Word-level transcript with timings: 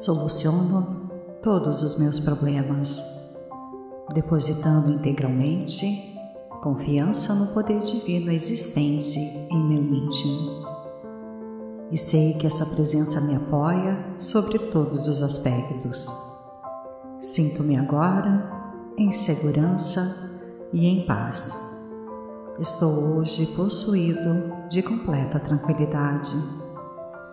Soluciono 0.00 1.10
todos 1.42 1.82
os 1.82 1.98
meus 1.98 2.18
problemas, 2.18 3.02
depositando 4.14 4.90
integralmente 4.90 6.18
confiança 6.62 7.34
no 7.34 7.48
poder 7.48 7.82
divino 7.82 8.32
existente 8.32 9.18
em 9.18 9.62
meu 9.62 9.82
íntimo. 9.82 10.64
E 11.90 11.98
sei 11.98 12.32
que 12.32 12.46
essa 12.46 12.64
presença 12.64 13.20
me 13.20 13.36
apoia 13.36 14.16
sobre 14.18 14.58
todos 14.58 15.06
os 15.06 15.20
aspectos. 15.20 16.10
Sinto-me 17.20 17.76
agora 17.76 18.50
em 18.96 19.12
segurança 19.12 20.40
e 20.72 20.86
em 20.86 21.04
paz. 21.04 21.76
Estou 22.58 23.18
hoje 23.18 23.48
possuído 23.48 24.66
de 24.70 24.82
completa 24.82 25.38
tranquilidade, 25.38 26.32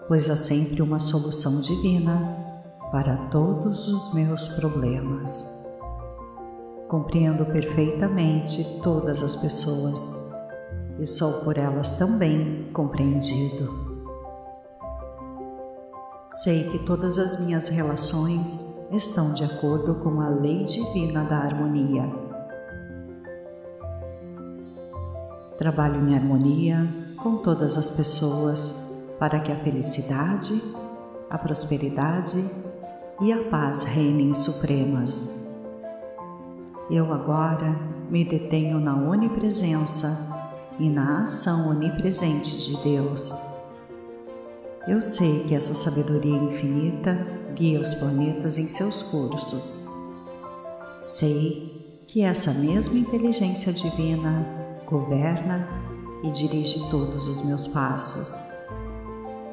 pois 0.05 0.29
há 0.29 0.35
sempre 0.35 0.81
uma 0.81 0.99
solução 0.99 1.61
divina 1.61 2.45
para 2.91 3.17
todos 3.29 3.87
os 3.87 4.13
meus 4.13 4.47
problemas. 4.47 5.65
Compreendo 6.87 7.45
perfeitamente 7.45 8.79
todas 8.81 9.21
as 9.21 9.35
pessoas 9.35 10.31
e 10.97 11.05
sou 11.05 11.43
por 11.43 11.57
elas 11.57 11.93
também 11.93 12.69
compreendido. 12.71 13.87
Sei 16.31 16.69
que 16.69 16.79
todas 16.79 17.17
as 17.17 17.39
minhas 17.41 17.67
relações 17.67 18.87
estão 18.91 19.33
de 19.33 19.43
acordo 19.43 19.95
com 19.95 20.21
a 20.21 20.29
lei 20.29 20.63
divina 20.63 21.23
da 21.23 21.37
harmonia. 21.39 22.09
Trabalho 25.57 26.07
em 26.07 26.15
harmonia 26.15 26.87
com 27.17 27.37
todas 27.37 27.77
as 27.77 27.89
pessoas 27.89 28.93
para 29.19 29.39
que 29.39 29.51
a 29.51 29.57
felicidade, 29.57 30.61
a 31.29 31.37
prosperidade 31.37 32.66
e 33.19 33.33
a 33.33 33.43
paz 33.45 33.83
reinem 33.83 34.33
supremas 34.33 35.37
eu 36.89 37.11
agora 37.11 37.77
me 38.09 38.23
detenho 38.23 38.79
na 38.79 38.95
onipresença 38.95 40.55
e 40.79 40.89
na 40.89 41.19
ação 41.19 41.69
onipresente 41.69 42.57
de 42.57 42.77
Deus. 42.81 43.35
Eu 44.87 45.01
sei 45.01 45.43
que 45.43 45.53
essa 45.53 45.75
sabedoria 45.75 46.37
infinita 46.37 47.13
guia 47.53 47.81
os 47.81 47.93
planetas 47.95 48.57
em 48.57 48.69
seus 48.69 49.03
cursos. 49.03 49.85
Sei 51.01 52.05
que 52.07 52.21
essa 52.21 52.53
mesma 52.53 52.97
inteligência 52.97 53.73
divina 53.73 54.47
governa 54.85 55.67
e 56.23 56.31
dirige 56.31 56.89
todos 56.89 57.27
os 57.27 57.41
meus 57.41 57.67
passos. 57.67 58.33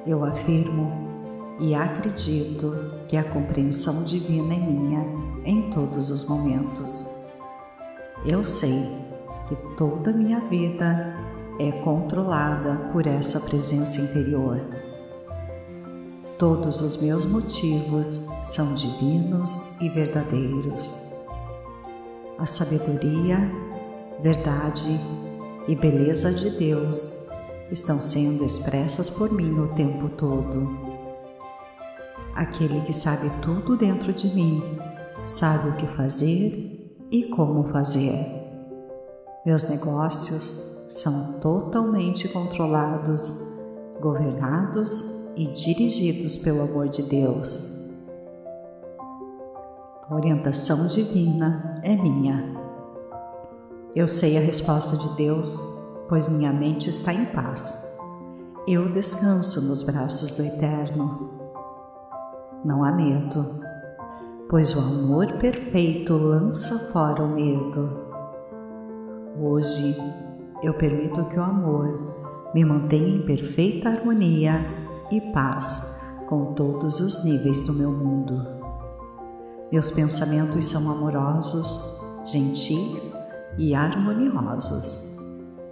Eu 0.06 0.24
afirmo 0.24 1.13
e 1.58 1.74
acredito 1.74 2.92
que 3.08 3.16
a 3.16 3.24
compreensão 3.24 4.02
divina 4.04 4.54
é 4.54 4.58
minha 4.58 5.06
em 5.44 5.70
todos 5.70 6.10
os 6.10 6.24
momentos. 6.24 7.24
Eu 8.24 8.44
sei 8.44 8.88
que 9.48 9.56
toda 9.76 10.10
a 10.10 10.14
minha 10.14 10.40
vida 10.40 11.14
é 11.60 11.70
controlada 11.82 12.90
por 12.92 13.06
essa 13.06 13.40
presença 13.40 14.00
interior. 14.00 14.64
Todos 16.38 16.80
os 16.80 17.00
meus 17.00 17.24
motivos 17.24 18.28
são 18.42 18.74
divinos 18.74 19.80
e 19.80 19.88
verdadeiros. 19.88 20.96
A 22.38 22.46
sabedoria, 22.46 23.38
verdade 24.20 25.00
e 25.68 25.76
beleza 25.76 26.32
de 26.32 26.50
Deus 26.50 27.24
estão 27.70 28.02
sendo 28.02 28.44
expressas 28.44 29.08
por 29.08 29.32
mim 29.32 29.60
o 29.60 29.68
tempo 29.68 30.08
todo. 30.08 30.83
Aquele 32.34 32.80
que 32.80 32.92
sabe 32.92 33.30
tudo 33.40 33.76
dentro 33.76 34.12
de 34.12 34.34
mim 34.34 34.62
sabe 35.24 35.68
o 35.68 35.76
que 35.76 35.86
fazer 35.86 36.98
e 37.10 37.24
como 37.30 37.64
fazer. 37.68 38.14
Meus 39.46 39.68
negócios 39.68 40.86
são 40.88 41.34
totalmente 41.40 42.28
controlados, 42.28 43.36
governados 44.00 45.32
e 45.36 45.46
dirigidos 45.46 46.36
pelo 46.38 46.62
amor 46.62 46.88
de 46.88 47.02
Deus. 47.02 47.90
A 50.08 50.14
orientação 50.14 50.88
divina 50.88 51.80
é 51.84 51.94
minha. 51.94 52.54
Eu 53.94 54.08
sei 54.08 54.36
a 54.36 54.40
resposta 54.40 54.96
de 54.96 55.16
Deus, 55.16 55.56
pois 56.08 56.28
minha 56.28 56.52
mente 56.52 56.90
está 56.90 57.14
em 57.14 57.26
paz. 57.26 57.96
Eu 58.66 58.90
descanso 58.90 59.60
nos 59.62 59.82
braços 59.82 60.34
do 60.34 60.42
Eterno. 60.42 61.33
Não 62.64 62.82
há 62.82 62.90
medo 62.90 63.64
pois 64.48 64.72
o 64.76 64.78
amor 64.78 65.32
perfeito 65.38 66.12
lança 66.12 66.92
fora 66.92 67.22
o 67.24 67.28
medo. 67.28 68.04
Hoje 69.36 69.96
eu 70.62 70.74
permito 70.74 71.24
que 71.24 71.38
o 71.38 71.42
amor 71.42 72.52
me 72.54 72.64
mantenha 72.64 73.16
em 73.16 73.22
perfeita 73.22 73.88
harmonia 73.88 74.64
e 75.10 75.20
paz 75.32 76.00
com 76.28 76.52
todos 76.54 77.00
os 77.00 77.24
níveis 77.24 77.64
do 77.64 77.72
meu 77.72 77.90
mundo. 77.90 78.46
Meus 79.72 79.90
pensamentos 79.90 80.66
são 80.66 80.88
amorosos, 80.88 81.98
gentis 82.24 83.12
e 83.58 83.74
harmoniosos. 83.74 85.18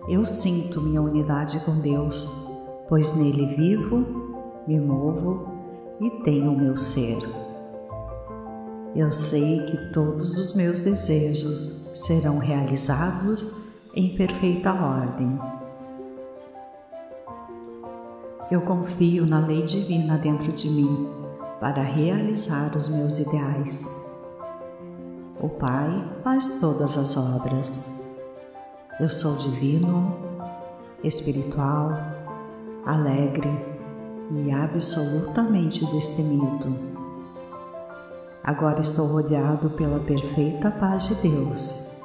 Eu 0.09 0.27
sinto 0.27 0.81
minha 0.81 1.01
unidade 1.01 1.61
com 1.61 1.79
Deus, 1.79 2.49
pois 2.89 3.17
nele 3.17 3.55
vivo, 3.55 4.05
me 4.67 4.81
movo 4.81 5.52
e 6.01 6.11
tenho 6.23 6.53
o 6.53 6.59
meu 6.59 6.77
ser. 6.77 7.19
Eu 8.95 9.11
sei 9.11 9.65
que 9.67 9.93
todos 9.93 10.37
os 10.37 10.55
meus 10.55 10.83
desejos 10.83 11.91
serão 11.95 12.39
realizados 12.39 13.57
em 13.95 14.17
perfeita 14.17 14.73
ordem. 14.73 15.39
Eu 18.51 18.61
confio 18.61 19.25
na 19.25 19.41
lei 19.41 19.63
divina 19.65 20.19
dentro 20.19 20.53
de 20.53 20.69
mim 20.69 21.09
para 21.59 21.83
realizar 21.83 22.77
os 22.77 22.89
meus 22.89 23.19
ideais. 23.19 24.11
O 25.41 25.49
Pai 25.49 26.07
faz 26.23 26.61
todas 26.61 26.99
as 26.99 27.17
obras. 27.17 28.03
Eu 29.01 29.09
sou 29.09 29.37
divino, 29.37 30.15
espiritual, 31.03 31.93
alegre 32.85 33.72
e 34.33 34.51
absolutamente 34.51 35.85
destemido. 35.87 36.75
Agora 38.43 38.81
estou 38.81 39.07
rodeado 39.07 39.71
pela 39.71 40.01
perfeita 40.01 40.71
paz 40.71 41.09
de 41.09 41.15
Deus. 41.17 42.01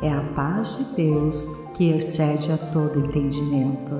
É 0.00 0.10
a 0.10 0.22
paz 0.34 0.78
de 0.78 0.96
Deus 0.96 1.48
que 1.74 1.90
excede 1.90 2.50
a 2.50 2.58
todo 2.58 2.98
entendimento. 2.98 3.94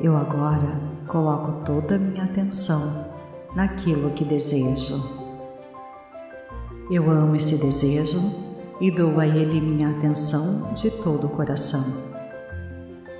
Eu 0.00 0.16
agora 0.16 0.80
coloco 1.08 1.64
toda 1.64 1.96
a 1.96 1.98
minha 1.98 2.24
atenção 2.24 3.06
naquilo 3.56 4.10
que 4.10 4.24
desejo. 4.24 5.02
Eu 6.90 7.10
amo 7.10 7.34
esse 7.34 7.56
desejo 7.56 8.20
e 8.80 8.90
dou 8.90 9.18
a 9.18 9.26
ele 9.26 9.60
minha 9.60 9.90
atenção 9.90 10.74
de 10.74 10.90
todo 10.90 11.26
o 11.26 11.30
coração. 11.30 12.13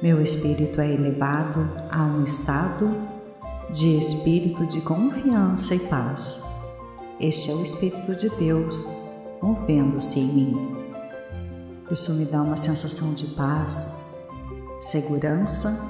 Meu 0.04 0.22
espírito 0.22 0.81
é 0.81 0.92
elevado 0.92 1.60
a 1.91 2.04
um 2.04 2.22
estado 2.22 2.95
de 3.72 3.98
espírito 3.98 4.65
de 4.66 4.80
confiança 4.83 5.74
e 5.74 5.80
paz 5.80 6.54
este 7.21 7.51
é 7.51 7.54
o 7.54 7.62
Espírito 7.62 8.15
de 8.16 8.28
Deus 8.28 8.86
movendo-se 9.41 10.18
em 10.18 10.27
mim. 10.27 10.77
Isso 11.91 12.12
me 12.15 12.24
dá 12.24 12.42
uma 12.42 12.56
sensação 12.56 13.15
de 13.15 13.28
paz, 13.28 14.10
segurança 14.80 15.80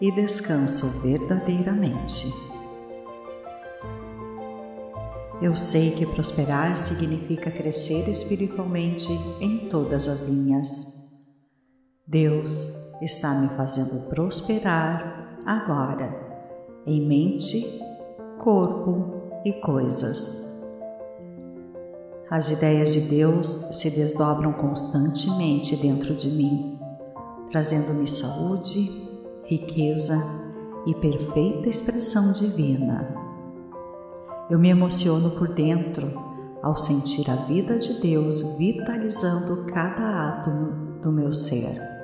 e 0.00 0.10
descanso 0.10 1.00
verdadeiramente. 1.02 2.32
Eu 5.40 5.54
sei 5.54 5.92
que 5.92 6.04
prosperar 6.04 6.76
significa 6.76 7.50
crescer 7.50 8.08
espiritualmente 8.10 9.12
em 9.40 9.68
todas 9.68 10.08
as 10.08 10.22
linhas. 10.22 11.14
Deus 12.06 12.85
está 13.02 13.34
me 13.34 13.48
fazendo 13.50 14.08
prosperar 14.08 15.38
agora, 15.44 16.14
em 16.86 17.06
mente, 17.06 17.62
corpo 18.38 19.40
e 19.44 19.52
coisas. 19.52 20.62
As 22.30 22.50
ideias 22.50 22.92
de 22.92 23.02
Deus 23.02 23.46
se 23.46 23.90
desdobram 23.90 24.52
constantemente 24.52 25.76
dentro 25.76 26.14
de 26.14 26.28
mim, 26.28 26.78
trazendo-me 27.50 28.08
saúde, 28.08 28.90
riqueza 29.44 30.16
e 30.86 30.94
perfeita 30.94 31.68
expressão 31.68 32.32
divina. 32.32 33.14
Eu 34.50 34.58
me 34.58 34.68
emociono 34.68 35.30
por 35.32 35.54
dentro 35.54 36.26
ao 36.62 36.76
sentir 36.76 37.30
a 37.30 37.36
vida 37.36 37.78
de 37.78 38.00
Deus 38.00 38.56
vitalizando 38.56 39.66
cada 39.66 40.28
átomo 40.28 41.00
do 41.00 41.12
meu 41.12 41.32
ser. 41.32 41.95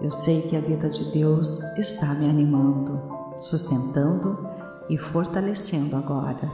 Eu 0.00 0.12
sei 0.12 0.42
que 0.42 0.56
a 0.56 0.60
vida 0.60 0.88
de 0.88 1.10
Deus 1.10 1.60
está 1.76 2.14
me 2.14 2.30
animando, 2.30 3.00
sustentando 3.40 4.48
e 4.88 4.96
fortalecendo 4.96 5.96
agora. 5.96 6.48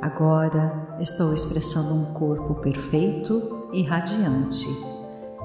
Agora 0.00 0.96
estou 1.00 1.34
expressando 1.34 1.94
um 1.94 2.14
corpo 2.14 2.54
perfeito 2.56 3.68
e 3.74 3.82
radiante, 3.82 4.66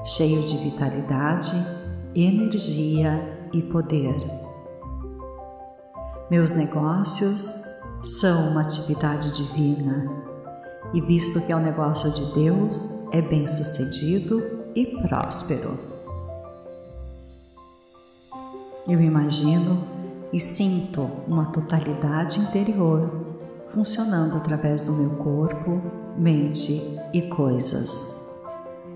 cheio 0.04 0.42
de 0.42 0.56
vitalidade, 0.56 1.54
energia 2.14 3.48
e 3.52 3.60
poder. 3.62 4.14
Meus 6.30 6.54
negócios 6.54 7.62
são 8.02 8.52
uma 8.52 8.62
atividade 8.62 9.32
divina 9.32 10.10
e, 10.94 11.00
visto 11.02 11.42
que 11.42 11.52
é 11.52 11.56
um 11.56 11.62
negócio 11.62 12.10
de 12.10 12.32
Deus, 12.32 13.06
é 13.12 13.20
bem 13.20 13.46
sucedido 13.46 14.42
e 14.74 14.86
próspero. 15.02 15.91
Eu 18.88 19.00
imagino 19.00 19.86
e 20.32 20.40
sinto 20.40 21.02
uma 21.28 21.46
totalidade 21.46 22.40
interior 22.40 23.08
funcionando 23.68 24.36
através 24.36 24.84
do 24.84 24.92
meu 24.94 25.10
corpo, 25.18 25.80
mente 26.18 26.98
e 27.14 27.22
coisas. 27.22 28.20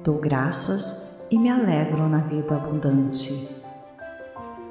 Dou 0.03 0.19
graças 0.19 1.21
e 1.31 1.39
me 1.39 1.49
alegro 1.49 2.09
na 2.09 2.19
vida 2.19 2.57
abundante. 2.57 3.63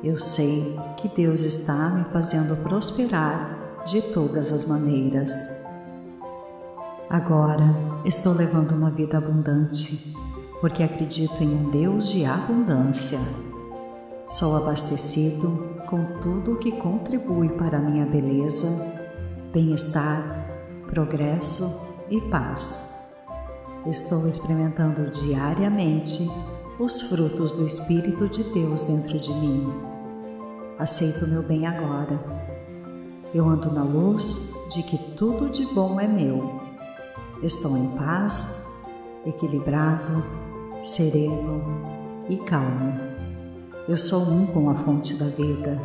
Eu 0.03 0.19
sei 0.19 0.77
que 0.97 1.07
Deus 1.07 1.41
está 1.43 1.89
me 1.91 2.03
fazendo 2.11 2.61
prosperar 2.61 3.83
de 3.85 4.01
todas 4.01 4.51
as 4.51 4.65
maneiras. 4.65 5.63
Agora 7.09 7.73
estou 8.03 8.33
levando 8.33 8.73
uma 8.73 8.91
vida 8.91 9.17
abundante 9.17 10.13
porque 10.59 10.83
acredito 10.83 11.41
em 11.41 11.55
um 11.55 11.69
Deus 11.69 12.09
de 12.09 12.25
abundância. 12.25 13.19
Sou 14.27 14.57
abastecido 14.57 15.83
com 15.85 16.03
tudo 16.19 16.53
o 16.53 16.57
que 16.57 16.71
contribui 16.71 17.47
para 17.49 17.77
a 17.77 17.81
minha 17.81 18.07
beleza, 18.07 18.91
bem-estar, 19.53 20.83
progresso 20.87 21.95
e 22.09 22.19
paz. 22.21 22.95
Estou 23.85 24.27
experimentando 24.27 25.11
diariamente 25.11 26.27
os 26.79 27.03
frutos 27.03 27.53
do 27.53 27.67
Espírito 27.67 28.27
de 28.27 28.43
Deus 28.45 28.85
dentro 28.85 29.19
de 29.19 29.31
mim. 29.35 29.71
Aceito 30.79 31.27
meu 31.27 31.43
bem 31.43 31.67
agora. 31.67 32.19
Eu 33.31 33.47
ando 33.47 33.71
na 33.71 33.83
luz 33.83 34.49
de 34.73 34.81
que 34.81 34.97
tudo 34.97 35.51
de 35.51 35.67
bom 35.67 35.99
é 35.99 36.07
meu. 36.07 36.61
Estou 37.43 37.77
em 37.77 37.95
paz, 37.95 38.71
equilibrado, 39.23 40.25
sereno 40.81 41.61
e 42.27 42.37
calmo. 42.37 43.04
Eu 43.87 43.97
sou 43.97 44.23
um 44.23 44.47
com 44.47 44.67
a 44.67 44.73
fonte 44.73 45.13
da 45.13 45.27
vida. 45.27 45.79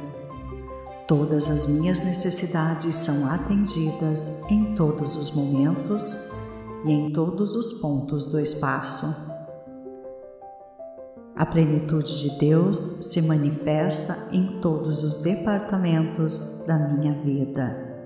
Todas 1.06 1.50
as 1.50 1.66
minhas 1.66 2.02
necessidades 2.02 2.96
são 2.96 3.30
atendidas 3.30 4.42
em 4.50 4.74
todos 4.74 5.16
os 5.16 5.30
momentos 5.32 6.30
e 6.86 6.92
em 6.92 7.12
todos 7.12 7.54
os 7.54 7.74
pontos 7.74 8.24
do 8.30 8.40
espaço. 8.40 9.06
A 11.36 11.44
plenitude 11.44 12.20
de 12.20 12.38
Deus 12.38 12.78
se 12.78 13.20
manifesta 13.20 14.28
em 14.32 14.60
todos 14.62 15.04
os 15.04 15.18
departamentos 15.18 16.64
da 16.66 16.78
minha 16.78 17.12
vida. 17.22 17.98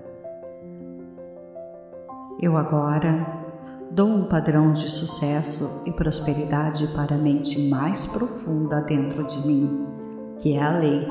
Eu 2.41 2.57
agora 2.57 3.44
dou 3.91 4.07
um 4.07 4.25
padrão 4.25 4.73
de 4.73 4.89
sucesso 4.89 5.83
e 5.85 5.91
prosperidade 5.91 6.87
para 6.89 7.15
a 7.15 7.17
mente 7.17 7.69
mais 7.69 8.07
profunda 8.07 8.81
dentro 8.81 9.23
de 9.23 9.47
mim, 9.47 9.85
que 10.39 10.53
é 10.53 10.61
a 10.61 10.77
lei. 10.77 11.07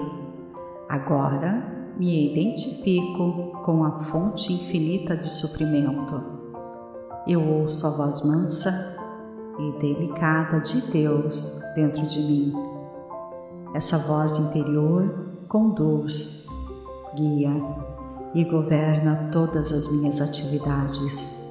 Agora 0.88 1.92
me 1.98 2.30
identifico 2.30 3.62
com 3.64 3.84
a 3.84 3.98
fonte 3.98 4.52
infinita 4.52 5.16
de 5.16 5.30
suprimento. 5.30 6.14
Eu 7.26 7.40
ouço 7.40 7.86
a 7.86 7.90
voz 7.90 8.22
mansa 8.22 8.96
e 9.58 9.78
delicada 9.78 10.60
de 10.60 10.90
Deus 10.90 11.60
dentro 11.74 12.04
de 12.06 12.18
mim. 12.20 12.52
Essa 13.74 13.96
voz 13.98 14.38
interior 14.38 15.36
conduz, 15.48 16.46
guia 17.16 17.52
e 18.34 18.44
governa 18.44 19.30
todas 19.32 19.72
as 19.72 19.88
minhas 19.90 20.20
atividades 20.20 21.44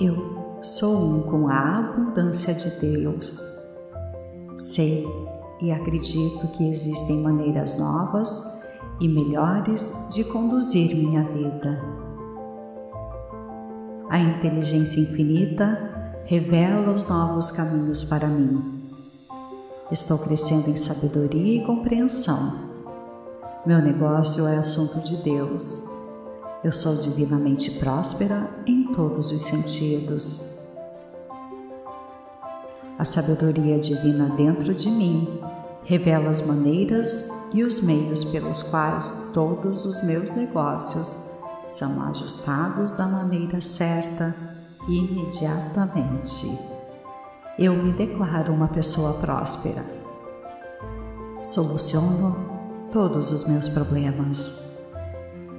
eu 0.00 0.58
sou 0.60 0.96
um 0.96 1.22
com 1.22 1.48
a 1.48 1.78
abundância 1.78 2.54
de 2.54 2.70
Deus. 2.80 3.40
Sei 4.56 5.06
e 5.60 5.72
acredito 5.72 6.48
que 6.48 6.68
existem 6.68 7.22
maneiras 7.22 7.78
novas 7.78 8.62
e 9.00 9.08
melhores 9.08 10.08
de 10.10 10.24
conduzir 10.24 10.94
minha 10.96 11.22
vida. 11.24 11.82
A 14.10 14.18
inteligência 14.18 15.00
infinita 15.00 16.22
revela 16.24 16.92
os 16.92 17.06
novos 17.06 17.50
caminhos 17.50 18.04
para 18.04 18.28
mim. 18.28 18.90
Estou 19.90 20.18
crescendo 20.18 20.70
em 20.70 20.76
sabedoria 20.76 21.62
e 21.62 21.66
compreensão. 21.66 22.66
Meu 23.64 23.80
negócio 23.80 24.46
é 24.46 24.56
assunto 24.56 25.00
de 25.00 25.16
Deus 25.22 25.95
eu 26.66 26.72
sou 26.72 26.96
divinamente 26.96 27.70
próspera 27.78 28.50
em 28.66 28.92
todos 28.92 29.30
os 29.30 29.44
sentidos. 29.44 30.56
A 32.98 33.04
sabedoria 33.04 33.78
divina 33.78 34.30
dentro 34.30 34.74
de 34.74 34.90
mim 34.90 35.40
revela 35.84 36.28
as 36.28 36.44
maneiras 36.44 37.30
e 37.54 37.62
os 37.62 37.80
meios 37.80 38.24
pelos 38.24 38.64
quais 38.64 39.30
todos 39.32 39.84
os 39.84 40.02
meus 40.02 40.32
negócios 40.32 41.16
são 41.68 42.02
ajustados 42.02 42.94
da 42.94 43.06
maneira 43.06 43.60
certa 43.60 44.34
imediatamente. 44.88 46.58
Eu 47.56 47.80
me 47.80 47.92
declaro 47.92 48.52
uma 48.52 48.66
pessoa 48.66 49.14
próspera. 49.20 49.84
Soluciono 51.44 52.88
todos 52.90 53.30
os 53.30 53.46
meus 53.46 53.68
problemas 53.68 54.65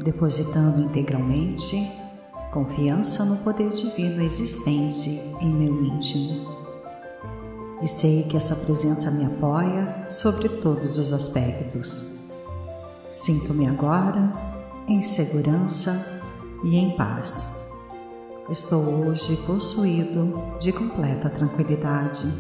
depositando 0.04 0.82
integralmente 0.82 2.08
confiança 2.52 3.26
no 3.26 3.38
poder 3.38 3.70
divino 3.70 4.24
existente 4.24 5.10
em 5.42 5.54
meu 5.54 5.84
íntimo. 5.84 6.58
E 7.82 7.88
sei 7.88 8.24
que 8.24 8.36
essa 8.36 8.56
presença 8.56 9.12
me 9.12 9.26
apoia 9.26 10.08
sobre 10.10 10.50
todos 10.50 10.98
os 10.98 11.14
aspectos. 11.14 12.18
Sinto-me 13.12 13.68
agora 13.68 14.34
em 14.88 15.02
segurança 15.02 16.22
e 16.64 16.78
em 16.78 16.92
paz. 16.96 17.72
Estou 18.50 18.82
hoje 18.82 19.38
possuído 19.46 20.42
de 20.60 20.72
completa 20.72 21.30
tranquilidade, 21.30 22.34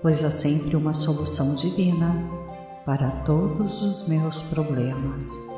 pois 0.00 0.24
há 0.24 0.30
sempre 0.30 0.76
uma 0.76 0.94
solução 0.94 1.54
divina 1.56 2.14
para 2.86 3.10
todos 3.10 3.82
os 3.82 4.08
meus 4.08 4.40
problemas. 4.40 5.57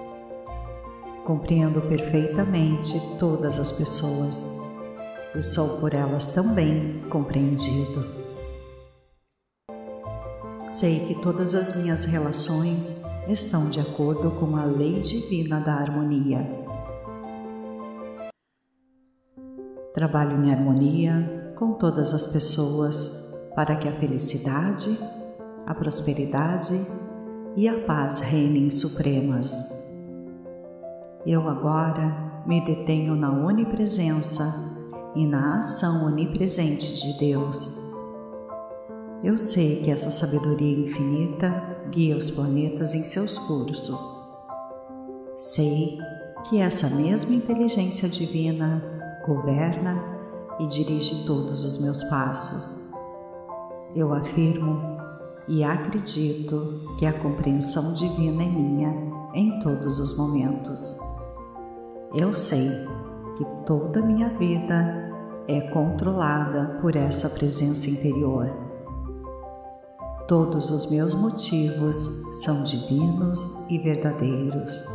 Compreendo 1.25 1.83
perfeitamente 1.83 2.99
todas 3.19 3.59
as 3.59 3.71
pessoas 3.71 4.59
e 5.35 5.43
sou 5.43 5.79
por 5.79 5.95
elas 5.95 6.31
também 6.31 7.03
compreendido. 7.11 8.05
Sei 10.67 11.01
que 11.07 11.21
todas 11.21 11.55
as 11.55 11.77
minhas 11.77 12.05
relações 12.05 13.05
estão 13.29 13.69
de 13.69 13.81
acordo 13.81 14.31
com 14.33 14.57
a 14.57 14.65
lei 14.65 15.01
divina 15.01 15.61
da 15.61 15.75
harmonia. 15.75 16.49
Trabalho 19.93 20.45
em 20.45 20.53
harmonia 20.53 21.53
com 21.57 21.75
todas 21.75 22.15
as 22.15 22.27
pessoas 22.27 23.35
para 23.55 23.77
que 23.77 23.89
a 23.89 23.93
felicidade, 23.93 24.99
a 25.67 25.75
prosperidade 25.75 26.75
e 27.57 27.69
a 27.69 27.81
paz 27.81 28.21
reinem 28.21 28.71
supremas 28.71 29.80
eu 31.27 31.49
agora 31.49 32.43
me 32.47 32.65
detenho 32.65 33.15
na 33.15 33.31
onipresença 33.31 34.71
e 35.15 35.27
na 35.27 35.57
ação 35.57 36.07
onipresente 36.07 36.97
de 36.97 37.19
Deus. 37.19 37.79
Eu 39.23 39.37
sei 39.37 39.83
que 39.83 39.91
essa 39.91 40.11
sabedoria 40.11 40.79
infinita 40.79 41.51
guia 41.91 42.17
os 42.17 42.31
planetas 42.31 42.95
em 42.95 43.05
seus 43.05 43.39
cursos. 43.39 44.01
Sei 45.37 45.99
que 46.49 46.59
essa 46.59 46.97
mesma 46.97 47.35
inteligência 47.35 48.09
divina 48.09 48.83
governa 49.27 50.03
e 50.59 50.67
dirige 50.67 51.25
todos 51.27 51.65
os 51.65 51.79
meus 51.83 52.03
passos. 52.05 52.91
Eu 53.95 54.15
afirmo 54.15 54.81
e 55.47 55.63
acredito 55.65 56.97
que 56.99 57.05
a 57.05 57.13
compreensão 57.13 57.93
divina 57.93 58.43
é 58.43 58.49
minha 58.49 59.11
em 59.35 59.59
todos 59.59 59.99
os 59.99 60.17
momentos. 60.17 61.10
Eu 62.13 62.35
sei 62.35 62.69
que 63.39 63.45
toda 63.65 64.03
minha 64.03 64.31
vida 64.31 65.13
é 65.47 65.61
controlada 65.71 66.77
por 66.81 66.97
essa 66.97 67.31
presença 67.31 67.89
interior. 67.89 68.53
Todos 70.27 70.73
os 70.73 70.91
meus 70.91 71.15
motivos 71.15 71.97
são 72.43 72.65
divinos 72.65 73.71
e 73.71 73.79
verdadeiros. 73.79 74.89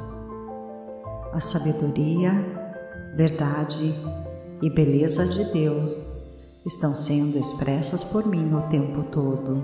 a 1.31 1.39
sabedoria, 1.39 2.33
verdade 3.15 3.93
e 4.61 4.69
beleza 4.69 5.25
de 5.25 5.45
Deus 5.51 6.25
estão 6.65 6.97
sendo 6.97 7.37
expressas 7.37 8.03
por 8.03 8.25
mim 8.27 8.53
o 8.53 8.61
tempo 8.63 9.03
todo. 9.05 9.63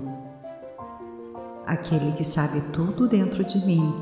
Aquele 1.66 2.12
que 2.12 2.24
sabe 2.24 2.62
tudo 2.72 3.06
dentro 3.06 3.44
de 3.44 3.58
mim, 3.66 3.94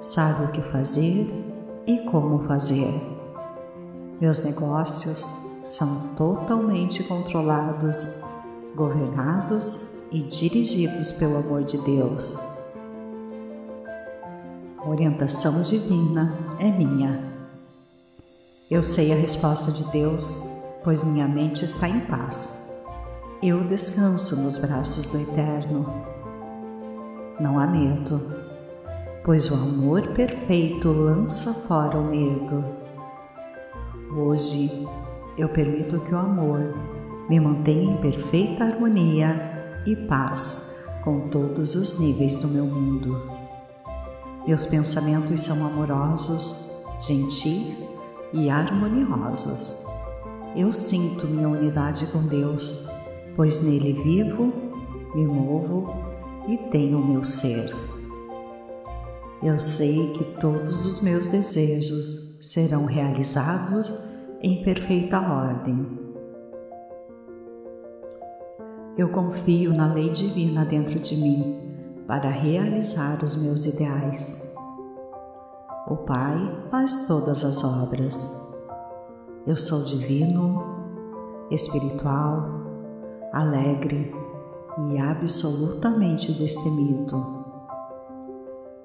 sabe 0.00 0.46
o 0.46 0.52
que 0.52 0.62
fazer 0.62 1.45
e 1.86 1.98
como 1.98 2.40
fazer. 2.46 2.92
Meus 4.20 4.42
negócios 4.44 5.26
são 5.64 6.14
totalmente 6.16 7.02
controlados, 7.04 8.10
governados 8.74 9.98
e 10.10 10.22
dirigidos 10.22 11.12
pelo 11.12 11.38
amor 11.38 11.64
de 11.64 11.78
Deus. 11.78 12.38
A 14.78 14.88
orientação 14.88 15.62
divina 15.62 16.38
é 16.58 16.70
minha. 16.70 17.32
Eu 18.70 18.82
sei 18.82 19.12
a 19.12 19.16
resposta 19.16 19.70
de 19.70 19.84
Deus 19.92 20.56
pois 20.86 21.02
minha 21.02 21.26
mente 21.26 21.64
está 21.64 21.88
em 21.88 21.98
paz. 21.98 22.70
Eu 23.42 23.64
descanso 23.64 24.40
nos 24.40 24.56
braços 24.56 25.08
do 25.08 25.18
Eterno. 25.18 25.84
Não 27.40 27.58
há 27.58 27.66
medo, 27.66 28.20
pois 29.26 29.50
o 29.50 29.54
amor 29.54 30.06
perfeito 30.14 30.88
lança 30.88 31.52
fora 31.52 31.98
o 31.98 32.04
medo. 32.04 32.64
Hoje 34.16 34.88
eu 35.36 35.50
permito 35.50 36.00
que 36.00 36.14
o 36.14 36.18
amor 36.18 36.74
me 37.28 37.38
mantenha 37.38 37.92
em 37.92 37.96
perfeita 37.98 38.64
harmonia 38.64 39.82
e 39.84 39.94
paz 39.94 40.76
com 41.04 41.28
todos 41.28 41.74
os 41.74 41.98
níveis 41.98 42.38
do 42.38 42.48
meu 42.48 42.64
mundo. 42.64 43.20
Meus 44.46 44.64
pensamentos 44.64 45.40
são 45.40 45.66
amorosos, 45.66 46.70
gentis 47.00 47.98
e 48.32 48.48
harmoniosos 48.48 49.86
eu 50.56 50.72
sinto 50.72 51.26
minha 51.26 51.50
unidade 51.50 52.06
com 52.06 52.22
Deus, 52.22 52.88
pois 53.36 53.62
nele 53.62 53.92
vivo, 53.92 54.50
me 55.14 55.26
movo 55.26 55.94
e 56.48 56.56
tenho 56.56 56.98
o 56.98 57.06
meu 57.06 57.22
ser. 57.22 57.74
Eu 59.42 59.60
sei 59.60 60.12
que 60.12 60.24
todos 60.40 60.84
os 60.86 61.00
meus 61.00 61.28
desejos 61.28 62.38
serão 62.40 62.86
realizados 62.86 64.10
em 64.42 64.62
perfeita 64.62 65.20
ordem. 65.20 65.86
Eu 68.96 69.10
confio 69.10 69.72
na 69.74 69.92
lei 69.92 70.10
divina 70.10 70.64
dentro 70.64 70.98
de 70.98 71.16
mim 71.16 71.60
para 72.06 72.30
realizar 72.30 73.22
os 73.22 73.36
meus 73.42 73.66
ideais. 73.66 74.54
O 75.88 75.96
Pai 75.96 76.66
faz 76.70 77.06
todas 77.06 77.44
as 77.44 77.62
obras 77.62 78.46
eu 79.46 79.54
sou 79.54 79.84
divino, 79.84 80.60
espiritual, 81.52 82.48
alegre 83.32 84.12
e 84.90 84.98
absolutamente 84.98 86.32
destemido. 86.32 87.35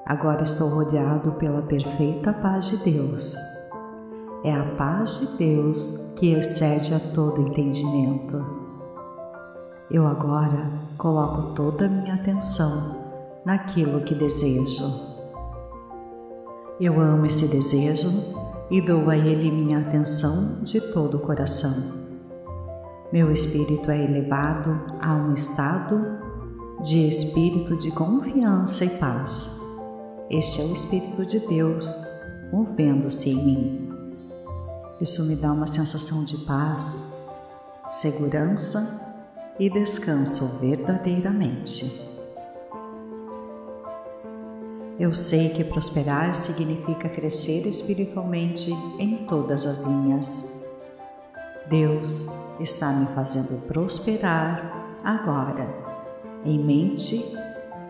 Agora 0.05 0.43
estou 0.43 0.70
rodeado 0.70 1.34
pela 1.34 1.62
perfeita 1.62 2.34
paz 2.34 2.65
de 2.70 2.77
Deus. 2.91 3.36
É 4.43 4.53
a 4.53 4.65
paz 4.75 5.20
de 5.20 5.38
Deus 5.38 6.13
que 6.17 6.34
excede 6.34 6.93
a 6.93 7.00
todo 7.00 7.41
entendimento. 7.41 8.38
Eu 9.89 10.08
agora 10.08 10.72
coloco 10.98 11.53
toda 11.53 11.86
a 11.86 11.89
minha 11.89 12.15
atenção 12.15 12.96
naquilo 13.46 14.01
que 14.01 14.15
desejo. 14.15 15.12
Eu 16.79 17.00
amo 17.00 17.27
esse 17.27 17.48
desejo 17.48 18.10
e 18.72 18.81
dou 18.81 19.10
a 19.10 19.15
Ele 19.15 19.51
minha 19.51 19.79
atenção 19.79 20.63
de 20.63 20.81
todo 20.81 21.17
o 21.17 21.20
coração. 21.20 22.01
Meu 23.13 23.31
espírito 23.31 23.91
é 23.91 24.03
elevado 24.03 24.72
a 25.00 25.13
um 25.13 25.34
estado 25.34 26.20
de 26.81 27.08
espírito 27.08 27.77
de 27.77 27.91
confiança 27.91 28.86
e 28.86 28.89
paz. 28.91 29.61
Este 30.34 30.62
é 30.62 30.64
o 30.64 30.72
Espírito 30.72 31.26
de 31.26 31.40
Deus 31.40 31.94
movendo-se 32.54 33.32
em 33.32 33.44
mim. 33.44 33.90
Isso 35.02 35.26
me 35.26 35.36
dá 35.36 35.52
uma 35.52 35.68
sensação 35.68 36.24
de 36.24 36.38
paz, 36.46 37.18
segurança 37.90 39.26
e 39.60 39.70
descanso 39.70 40.58
verdadeiramente. 40.62 42.10
Eu 44.98 45.14
sei 45.14 45.50
que 45.50 45.66
prosperar 45.66 46.34
significa 46.34 47.10
crescer 47.10 47.68
espiritualmente 47.68 48.72
em 49.00 49.26
todas 49.26 49.66
as 49.66 49.80
linhas. 49.80 50.64
Deus 51.68 52.28
está 52.58 52.94
me 52.94 53.08
fazendo 53.08 53.68
prosperar 53.68 54.98
agora, 55.04 55.68
em 56.46 56.58
mente, 56.64 57.22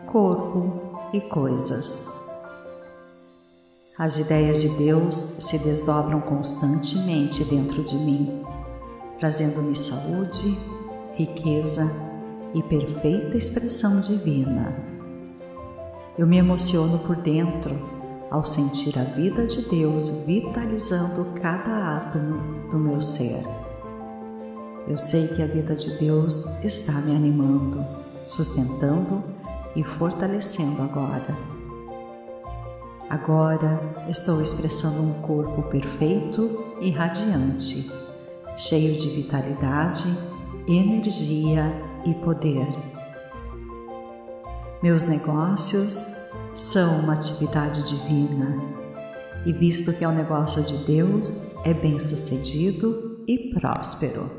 corpo 0.07 1.07
e 1.13 1.21
coisas. 1.21 2.20
As 4.01 4.17
ideias 4.17 4.61
de 4.61 4.69
Deus 4.79 5.15
se 5.15 5.59
desdobram 5.59 6.19
constantemente 6.21 7.43
dentro 7.43 7.83
de 7.83 7.95
mim, 7.97 8.43
trazendo-me 9.19 9.77
saúde, 9.77 10.57
riqueza 11.13 11.87
e 12.51 12.63
perfeita 12.63 13.37
expressão 13.37 14.01
divina. 14.01 14.75
Eu 16.17 16.25
me 16.25 16.37
emociono 16.37 16.97
por 17.05 17.15
dentro 17.17 17.79
ao 18.31 18.43
sentir 18.43 18.97
a 18.97 19.03
vida 19.03 19.45
de 19.45 19.69
Deus 19.69 20.25
vitalizando 20.25 21.23
cada 21.39 21.97
átomo 21.97 22.71
do 22.71 22.79
meu 22.79 22.99
ser. 22.99 23.43
Eu 24.87 24.97
sei 24.97 25.27
que 25.27 25.43
a 25.43 25.45
vida 25.45 25.75
de 25.75 25.95
Deus 25.99 26.63
está 26.63 26.93
me 27.01 27.15
animando, 27.15 27.85
sustentando 28.25 29.23
e 29.75 29.83
fortalecendo 29.83 30.81
agora. 30.81 31.50
Agora 33.11 34.05
estou 34.07 34.41
expressando 34.41 35.01
um 35.01 35.21
corpo 35.21 35.63
perfeito 35.63 36.77
e 36.79 36.91
radiante, 36.91 37.91
cheio 38.55 38.95
de 38.95 39.09
vitalidade, 39.09 40.07
energia 40.65 41.65
e 42.05 42.13
poder. 42.23 42.65
Meus 44.81 45.09
negócios 45.09 46.15
são 46.55 47.01
uma 47.01 47.15
atividade 47.15 47.83
divina 47.83 48.63
e, 49.45 49.51
visto 49.51 49.91
que 49.91 50.05
é 50.05 50.07
um 50.07 50.15
negócio 50.15 50.63
de 50.63 50.77
Deus, 50.85 51.53
é 51.65 51.73
bem 51.73 51.99
sucedido 51.99 53.25
e 53.27 53.49
próspero. 53.53 54.31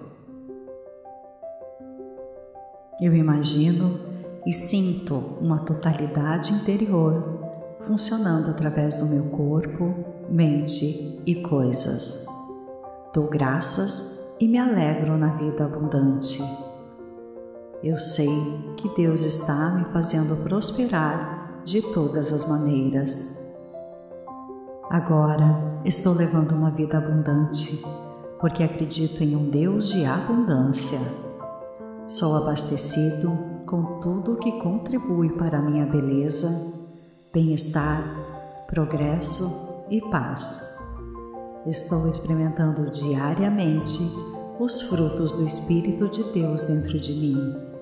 Eu 2.99 3.15
imagino 3.15 4.01
e 4.47 4.53
sinto 4.53 5.15
uma 5.43 5.59
totalidade 5.59 6.55
interior 6.55 7.42
funcionando 7.83 8.51
através 8.51 8.99
do 8.99 9.07
meu 9.07 9.31
corpo, 9.31 9.95
mente 10.29 11.23
e 11.27 11.43
coisas. 11.43 12.27
Dou 13.15 13.29
graças 13.29 14.21
e 14.41 14.49
me 14.49 14.59
alegro 14.59 15.17
na 15.17 15.35
vida 15.35 15.65
abundante 15.65 16.43
eu 17.83 17.99
sei 17.99 18.31
que 18.77 18.89
Deus 18.95 19.23
está 19.23 19.71
me 19.71 19.85
fazendo 19.87 20.37
prosperar 20.45 21.61
de 21.65 21.83
todas 21.93 22.33
as 22.33 22.45
maneiras. 22.49 23.45
Agora 24.89 25.81
estou 25.85 26.15
levando 26.15 26.53
uma 26.53 26.71
vida 26.71 26.99
abundante, 26.99 27.83
porque 28.41 28.63
acredito 28.63 29.25
em 29.25 29.35
um 29.35 29.51
Deus 29.51 29.89
de 29.89 30.05
abundância. 30.05 31.01
Sou 32.07 32.37
abastecido 32.37 33.37
com 33.67 33.99
tudo 33.99 34.35
o 34.35 34.39
que 34.39 34.53
contribui 34.61 35.31
para 35.31 35.59
a 35.59 35.63
minha 35.63 35.87
beleza, 35.87 36.82
bem-estar, 37.33 38.03
progresso 38.67 39.87
e 39.91 40.01
paz. 40.11 40.77
Estou 41.67 42.09
experimentando 42.09 42.91
diariamente 42.91 44.01
os 44.59 44.83
frutos 44.83 45.35
do 45.35 45.47
Espírito 45.47 46.09
de 46.09 46.23
Deus 46.33 46.67
dentro 46.67 46.99
de 47.01 47.13
mim 47.13 47.73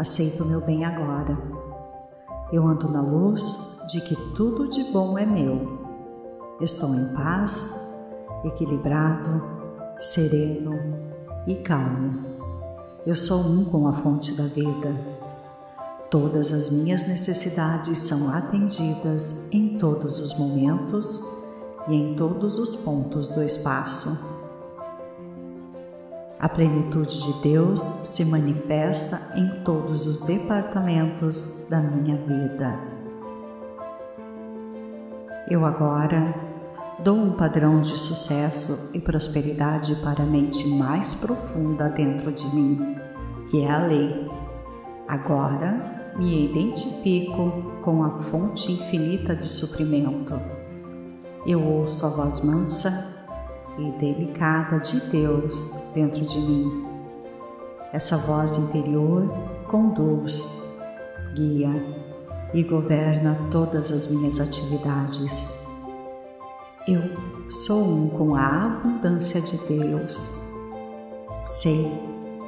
aceito 0.00 0.46
meu 0.46 0.62
bem 0.62 0.84
agora. 0.84 1.36
Eu 2.50 2.66
ando 2.66 2.90
na 2.90 3.02
luz 3.02 3.76
de 3.86 4.00
que 4.00 4.16
tudo 4.34 4.68
de 4.68 4.82
bom 4.84 5.18
é 5.18 5.26
meu. 5.26 5.78
Estou 6.60 6.94
em 6.94 7.14
paz, 7.14 7.94
equilibrado, 8.44 9.30
sereno 9.98 10.72
e 11.46 11.54
calmo. 11.56 12.24
Eu 13.06 13.14
sou 13.14 13.40
um 13.40 13.66
com 13.66 13.86
a 13.88 13.92
fonte 13.92 14.34
da 14.34 14.44
vida. 14.44 15.19
Todas 16.10 16.52
as 16.52 16.68
minhas 16.70 17.06
necessidades 17.06 18.00
são 18.00 18.34
atendidas 18.34 19.48
em 19.52 19.78
todos 19.78 20.18
os 20.18 20.36
momentos 20.36 21.24
e 21.86 21.94
em 21.94 22.16
todos 22.16 22.58
os 22.58 22.74
pontos 22.74 23.28
do 23.28 23.40
espaço. 23.44 24.18
A 26.40 26.48
plenitude 26.48 27.22
de 27.22 27.42
Deus 27.42 27.80
se 27.80 28.24
manifesta 28.24 29.38
em 29.38 29.62
todos 29.62 30.08
os 30.08 30.18
departamentos 30.22 31.68
da 31.70 31.80
minha 31.80 32.16
vida. 32.16 32.76
Eu 35.48 35.64
agora 35.64 36.34
dou 37.04 37.14
um 37.14 37.36
padrão 37.36 37.80
de 37.80 37.96
sucesso 37.96 38.90
e 38.94 39.00
prosperidade 39.00 39.94
para 39.96 40.24
a 40.24 40.26
mente 40.26 40.66
mais 40.70 41.14
profunda 41.14 41.88
dentro 41.88 42.32
de 42.32 42.52
mim, 42.52 42.96
que 43.48 43.62
é 43.62 43.70
a 43.70 43.78
lei. 43.78 44.28
Agora 45.06 45.99
me 46.16 46.46
identifico 46.46 47.80
com 47.82 48.02
a 48.02 48.10
fonte 48.10 48.72
infinita 48.72 49.34
de 49.34 49.48
suprimento. 49.48 50.34
Eu 51.46 51.62
ouço 51.62 52.04
a 52.06 52.10
voz 52.10 52.40
mansa 52.40 53.16
e 53.78 53.90
delicada 53.92 54.78
de 54.78 55.00
Deus 55.10 55.74
dentro 55.94 56.24
de 56.24 56.38
mim. 56.38 56.86
Essa 57.92 58.16
voz 58.18 58.56
interior 58.58 59.28
conduz, 59.68 60.76
guia 61.34 61.70
e 62.52 62.62
governa 62.62 63.38
todas 63.50 63.90
as 63.90 64.08
minhas 64.08 64.40
atividades. 64.40 65.60
Eu 66.86 67.02
sou 67.48 67.82
um 67.82 68.08
com 68.10 68.34
a 68.34 68.64
abundância 68.66 69.40
de 69.40 69.56
Deus. 69.66 70.40
Sei 71.44 71.90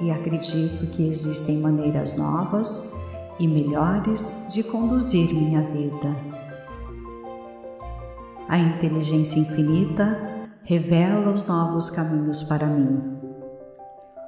e 0.01 0.11
acredito 0.11 0.87
que 0.89 1.09
existem 1.09 1.61
maneiras 1.61 2.17
novas 2.19 3.02
e 3.39 3.47
melhores 3.47 4.47
de 4.51 4.63
conduzir 4.63 5.35
minha 5.35 5.63
vida. 5.63 6.17
A 8.49 8.59
inteligência 8.59 9.41
infinita 9.41 10.49
revela 10.65 11.31
os 11.31 11.47
novos 11.47 11.91
caminhos 11.91 12.43
para 12.43 12.67
mim. 12.67 13.19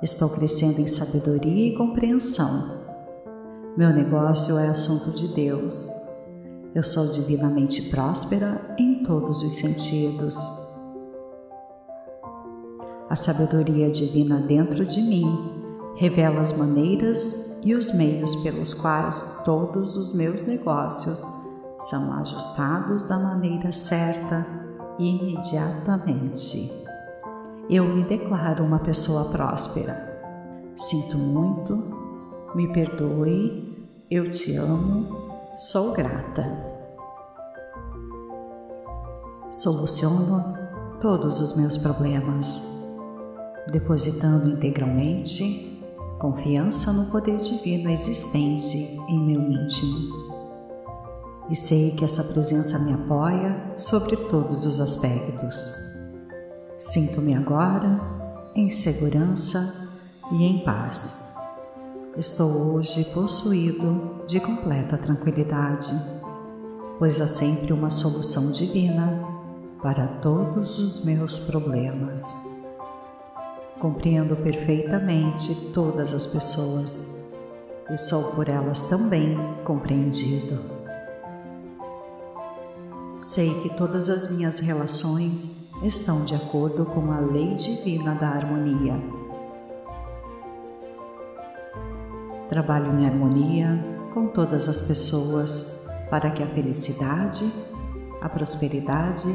Estou 0.03 0.31
crescendo 0.31 0.81
em 0.81 0.87
sabedoria 0.87 1.73
e 1.73 1.77
compreensão. 1.77 2.85
Meu 3.77 3.91
negócio 3.91 4.59
é 4.59 4.69
assunto 4.69 5.13
de 5.13 5.29
Deus 5.29 6.05
eu 6.75 6.83
sou 6.83 7.07
divinamente 7.07 7.83
próspera 7.83 8.75
em 8.77 9.05
todos 9.05 9.43
os 9.43 9.55
sentidos. 9.55 10.37
A 13.09 13.15
sabedoria 13.15 13.89
divina 13.89 14.41
dentro 14.41 14.85
de 14.85 15.01
mim 15.01 15.25
revela 15.95 16.41
as 16.41 16.59
maneiras 16.59 17.54
e 17.65 17.75
os 17.75 17.93
meios 17.95 18.35
pelos 18.37 18.75
quais 18.75 19.43
todos 19.45 19.97
os 19.97 20.13
meus 20.13 20.45
negócios 20.45 21.25
são 21.81 22.13
ajustados 22.15 23.05
da 23.05 23.19
maneira 23.19 23.73
certa 23.73 24.47
imediatamente. 24.99 26.71
Eu 27.69 27.85
me 27.85 28.05
declaro 28.05 28.65
uma 28.65 28.79
pessoa 28.79 29.31
próspera. 29.31 30.13
Sinto 30.77 31.17
muito, 31.17 32.53
me 32.55 32.73
perdoe, 32.73 33.89
eu 34.11 34.31
te 34.31 34.55
amo 34.57 35.25
Sou 35.57 35.93
grata. 35.93 36.45
Soluciono 39.49 40.43
todos 41.01 41.39
os 41.39 41.57
meus 41.57 41.77
problemas, 41.77 42.61
depositando 43.71 44.49
integralmente 44.49 45.74
confiança 46.25 46.91
no 46.91 47.11
poder 47.11 47.37
divino 47.37 47.91
existente 47.91 48.79
em 49.11 49.21
meu 49.21 49.43
íntimo. 49.43 50.25
E 51.51 51.55
sei 51.55 51.91
que 51.91 52.03
essa 52.03 52.25
presença 52.25 52.79
me 52.79 52.95
apoia 52.95 53.75
sobre 53.77 54.17
todos 54.17 54.65
os 54.65 54.81
aspectos. 54.81 55.71
Sinto-me 56.79 57.35
agora 57.35 58.01
em 58.57 58.71
segurança 58.71 59.91
e 60.33 60.45
em 60.45 60.61
paz. 60.61 61.35
Estou 62.17 62.73
hoje 62.73 63.05
possuído 63.13 64.25
de 64.27 64.41
completa 64.41 64.97
tranquilidade, 64.97 65.93
pois 66.99 67.21
há 67.21 67.29
sempre 67.29 67.71
uma 67.75 67.91
solução 67.91 68.51
divina 68.51 69.23
para 69.83 70.07
todos 70.07 70.79
os 70.79 71.05
meus 71.05 71.37
problemas. 71.37 72.54
Compreendo 73.79 74.37
perfeitamente 74.37 75.73
todas 75.73 76.13
as 76.13 76.27
pessoas 76.27 77.33
e 77.91 77.99
sou 77.99 78.33
por 78.33 78.49
elas 78.49 78.85
também 78.85 79.37
compreendido. 79.65 80.59
Sei 83.21 83.63
que 83.63 83.77
todas 83.77 84.09
as 84.09 84.31
minhas 84.31 84.59
relações 84.59 85.71
estão 85.83 86.25
de 86.25 86.35
acordo 86.35 86.87
com 86.87 87.11
a 87.11 87.21
lei 87.21 87.55
divina 87.55 88.15
da 88.15 88.29
harmonia 88.29 89.25
Trabalho 92.49 93.01
em 93.01 93.07
harmonia 93.07 93.85
com 94.13 94.27
todas 94.27 94.69
as 94.69 94.81
pessoas 94.81 95.87
para 96.11 96.31
que 96.31 96.43
a 96.43 96.47
felicidade, 96.47 97.51
a 98.21 98.29
prosperidade 98.29 99.27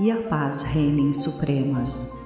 e 0.00 0.10
a 0.10 0.22
paz 0.22 0.62
reinem 0.62 1.12
supremas. 1.12 2.21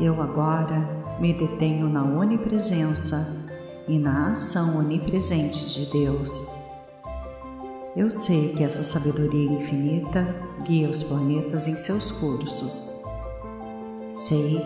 Eu 0.00 0.22
agora 0.22 1.16
me 1.20 1.34
detenho 1.34 1.88
na 1.88 2.02
onipresença 2.02 3.44
e 3.86 3.98
na 3.98 4.28
ação 4.28 4.78
onipresente 4.78 5.68
de 5.68 5.86
Deus. 5.92 6.50
Eu 7.94 8.10
sei 8.10 8.54
que 8.54 8.64
essa 8.64 8.82
sabedoria 8.82 9.52
infinita 9.52 10.26
guia 10.64 10.88
os 10.88 11.02
planetas 11.02 11.66
em 11.66 11.76
seus 11.76 12.10
cursos. 12.10 13.02
Sei 14.08 14.62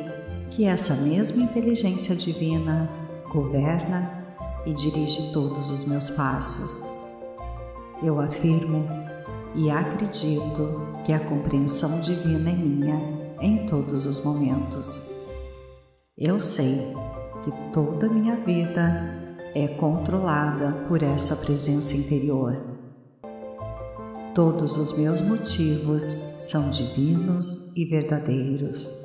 que 0.50 0.64
essa 0.64 0.94
mesma 1.02 1.42
inteligência 1.42 2.14
divina 2.14 2.88
governa 3.32 4.24
e 4.64 4.72
dirige 4.72 5.32
todos 5.32 5.70
os 5.70 5.84
meus 5.86 6.08
passos. 6.10 6.86
Eu 8.00 8.20
afirmo 8.20 8.88
e 9.56 9.70
acredito 9.70 10.86
que 11.04 11.12
a 11.12 11.18
compreensão 11.18 12.00
divina 12.00 12.50
é 12.50 12.54
minha 12.54 13.16
em 13.40 13.66
todos 13.66 14.06
os 14.06 14.22
momentos. 14.24 15.15
Eu 16.18 16.40
sei 16.40 16.96
que 17.44 17.52
toda 17.74 18.08
minha 18.08 18.36
vida 18.36 19.36
é 19.54 19.68
controlada 19.68 20.72
por 20.88 21.02
essa 21.02 21.36
presença 21.36 21.94
interior. 21.94 22.58
Todos 24.34 24.78
os 24.78 24.96
meus 24.96 25.20
motivos 25.20 26.02
são 26.02 26.70
divinos 26.70 27.76
e 27.76 27.84
verdadeiros. 27.84 29.04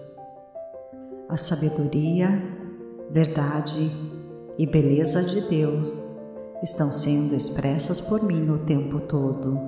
A 1.28 1.36
sabedoria, 1.36 2.30
verdade 3.12 3.92
e 4.58 4.66
beleza 4.66 5.22
de 5.22 5.42
Deus 5.50 6.18
estão 6.64 6.94
sendo 6.94 7.36
expressas 7.36 8.00
por 8.00 8.24
mim 8.24 8.50
o 8.50 8.60
tempo 8.60 9.02
todo. 9.02 9.60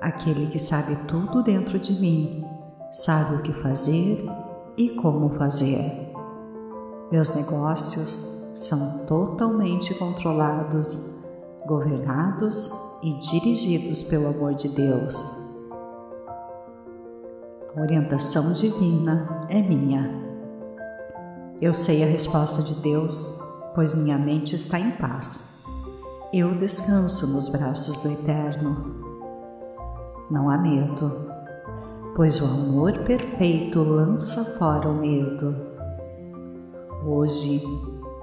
Aquele 0.00 0.48
que 0.48 0.58
sabe 0.58 0.96
tudo 1.06 1.44
dentro 1.44 1.78
de 1.78 1.92
mim 2.00 2.44
sabe 2.90 3.36
o 3.36 3.42
que 3.42 3.52
fazer 3.52 4.26
e 4.76 4.90
como 4.90 5.30
fazer. 5.30 6.12
Meus 7.10 7.34
negócios 7.34 8.50
são 8.54 9.04
totalmente 9.06 9.94
controlados, 9.94 11.14
governados 11.66 12.72
e 13.02 13.14
dirigidos 13.14 14.02
pelo 14.04 14.28
amor 14.28 14.54
de 14.54 14.68
Deus. 14.68 15.46
A 17.76 17.80
orientação 17.80 18.52
divina 18.54 19.46
é 19.48 19.60
minha. 19.60 20.24
Eu 21.60 21.72
sei 21.72 22.02
a 22.02 22.06
resposta 22.06 22.62
de 22.62 22.74
Deus, 22.76 23.38
pois 23.74 23.94
minha 23.94 24.18
mente 24.18 24.54
está 24.56 24.80
em 24.80 24.90
paz. 24.92 25.56
Eu 26.32 26.54
descanso 26.54 27.26
nos 27.28 27.48
braços 27.48 28.00
do 28.00 28.10
Eterno. 28.10 29.04
Não 30.30 30.50
há 30.50 30.58
medo, 30.58 31.35
pois 32.16 32.40
o 32.40 32.46
amor 32.46 32.96
perfeito 33.00 33.78
lança 33.80 34.42
fora 34.58 34.88
o 34.88 34.94
medo. 34.94 35.54
Hoje 37.04 37.62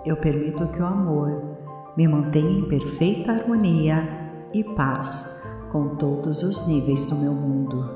eu 0.04 0.18
permito 0.18 0.68
que 0.70 0.82
o 0.82 0.86
amor 0.86 1.60
me 1.96 2.08
mantenha 2.08 2.58
em 2.58 2.68
perfeita 2.68 3.32
harmonia 3.32 4.04
e 4.52 4.64
paz 4.64 5.44
com 5.72 5.90
todos 5.96 6.42
os 6.42 6.68
níveis 6.68 7.06
do 7.06 7.18
meu 7.18 7.34
mundo. 7.34 7.88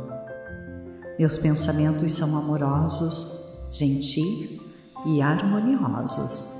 Meus 1.17 1.39
pensamentos 1.39 2.13
são 2.13 2.37
amorosos, 2.37 3.57
gentis 3.71 4.75
e 5.03 5.19
harmoniosos. 5.19 6.57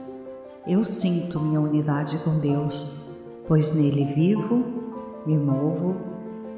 Eu 0.67 0.83
sinto 0.83 1.39
minha 1.39 1.61
unidade 1.61 2.17
com 2.23 2.39
Deus, 2.39 3.11
pois 3.47 3.75
nele 3.75 4.03
vivo, 4.15 4.65
me 5.27 5.37
movo 5.37 5.95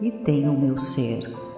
e 0.01 0.11
tenho 0.11 0.53
o 0.53 0.59
meu 0.59 0.77
ser. 0.77 1.48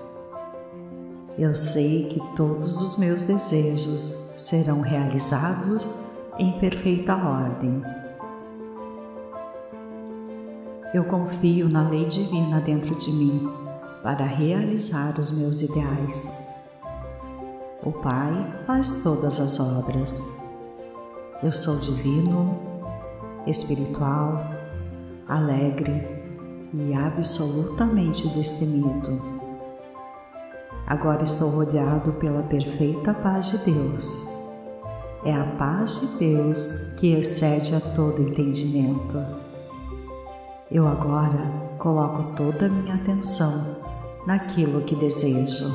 Eu 1.38 1.56
sei 1.56 2.10
que 2.10 2.20
todos 2.36 2.82
os 2.82 2.98
meus 2.98 3.24
desejos 3.24 4.34
serão 4.36 4.82
realizados 4.82 5.90
em 6.38 6.52
perfeita 6.60 7.16
ordem. 7.16 7.82
Eu 10.94 11.06
confio 11.06 11.70
na 11.70 11.88
lei 11.88 12.06
divina 12.06 12.60
dentro 12.60 12.94
de 12.96 13.12
mim 13.12 13.50
para 14.04 14.26
realizar 14.26 15.18
os 15.18 15.32
meus 15.32 15.62
ideais. 15.62 16.50
O 17.82 17.92
Pai 17.94 18.64
faz 18.68 19.02
todas 19.02 19.40
as 19.40 19.60
obras. 19.60 20.42
Eu 21.42 21.52
sou 21.52 21.80
divino, 21.80 22.60
espiritual, 23.48 24.44
alegre 25.28 26.08
e 26.74 26.94
absolutamente 26.94 28.28
destemido. 28.30 29.31
Agora 30.88 31.24
estou 31.24 31.50
rodeado 31.50 32.14
pela 32.14 32.44
perfeita 32.44 33.14
paz 33.14 33.52
de 33.52 33.72
Deus. 33.72 34.28
É 35.24 35.34
a 35.34 35.46
paz 35.46 36.02
de 36.02 36.08
Deus 36.18 36.94
que 36.98 37.14
excede 37.14 37.76
a 37.76 37.80
todo 37.80 38.22
entendimento. 38.22 39.18
Eu 40.70 40.88
agora 40.88 41.52
coloco 41.78 42.34
toda 42.36 42.66
a 42.66 42.70
minha 42.70 42.96
atenção 42.96 43.78
naquilo 44.26 44.82
que 44.82 44.96
desejo. 44.96 45.74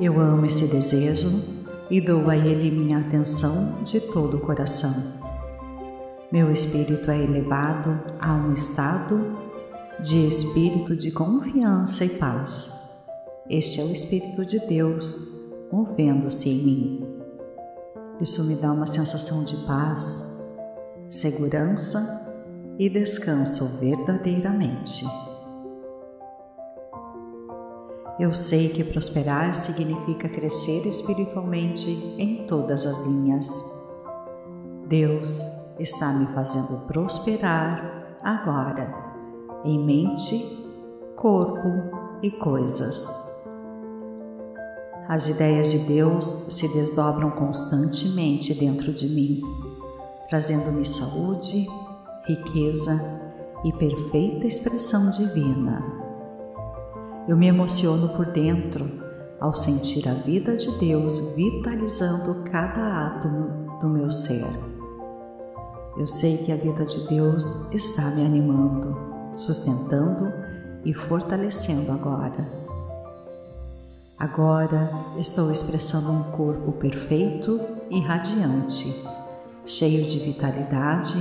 Eu 0.00 0.18
amo 0.18 0.46
esse 0.46 0.68
desejo 0.68 1.42
e 1.90 2.00
dou 2.00 2.30
a 2.30 2.36
ele 2.36 2.70
minha 2.70 2.98
atenção 2.98 3.82
de 3.82 4.00
todo 4.00 4.38
o 4.38 4.40
coração. 4.40 5.20
Meu 6.32 6.52
espírito 6.52 7.10
é 7.10 7.20
elevado 7.22 7.90
a 8.20 8.32
um 8.32 8.52
estado 8.52 9.36
de 10.00 10.28
espírito 10.28 10.96
de 10.96 11.10
confiança 11.10 12.04
e 12.04 12.10
paz. 12.10 12.79
Este 13.50 13.80
é 13.80 13.84
o 13.84 13.90
Espírito 13.90 14.46
de 14.46 14.60
Deus 14.60 15.28
movendo-se 15.72 16.48
em 16.48 16.62
mim. 16.62 17.20
Isso 18.20 18.44
me 18.44 18.54
dá 18.54 18.70
uma 18.70 18.86
sensação 18.86 19.42
de 19.42 19.56
paz, 19.66 20.40
segurança 21.08 21.98
e 22.78 22.88
descanso 22.88 23.80
verdadeiramente. 23.80 25.04
Eu 28.20 28.32
sei 28.32 28.68
que 28.68 28.84
prosperar 28.84 29.52
significa 29.52 30.28
crescer 30.28 30.86
espiritualmente 30.86 31.90
em 32.18 32.46
todas 32.46 32.86
as 32.86 33.00
linhas. 33.04 33.50
Deus 34.86 35.40
está 35.76 36.12
me 36.12 36.26
fazendo 36.26 36.86
prosperar 36.86 38.16
agora, 38.22 38.94
em 39.64 39.84
mente, 39.84 40.38
corpo 41.16 41.68
e 42.22 42.30
coisas. 42.30 43.29
As 45.10 45.26
ideias 45.26 45.72
de 45.72 45.78
Deus 45.88 46.24
se 46.24 46.68
desdobram 46.68 47.32
constantemente 47.32 48.54
dentro 48.54 48.92
de 48.92 49.08
mim, 49.08 49.42
trazendo-me 50.28 50.86
saúde, 50.86 51.66
riqueza 52.28 52.94
e 53.64 53.72
perfeita 53.72 54.46
expressão 54.46 55.10
divina. 55.10 55.84
Eu 57.26 57.36
me 57.36 57.48
emociono 57.48 58.10
por 58.10 58.26
dentro 58.26 58.88
ao 59.40 59.52
sentir 59.52 60.08
a 60.08 60.14
vida 60.14 60.56
de 60.56 60.78
Deus 60.78 61.34
vitalizando 61.34 62.44
cada 62.44 63.08
átomo 63.08 63.80
do 63.80 63.88
meu 63.88 64.12
ser. 64.12 64.46
Eu 65.98 66.06
sei 66.06 66.36
que 66.36 66.52
a 66.52 66.56
vida 66.56 66.84
de 66.84 67.08
Deus 67.08 67.68
está 67.72 68.12
me 68.12 68.24
animando, 68.24 68.96
sustentando 69.34 70.24
e 70.84 70.94
fortalecendo 70.94 71.90
agora. 71.90 72.59
Agora 74.20 74.90
estou 75.16 75.50
expressando 75.50 76.12
um 76.12 76.24
corpo 76.24 76.72
perfeito 76.72 77.58
e 77.88 78.00
radiante, 78.00 79.02
cheio 79.64 80.04
de 80.04 80.18
vitalidade, 80.18 81.16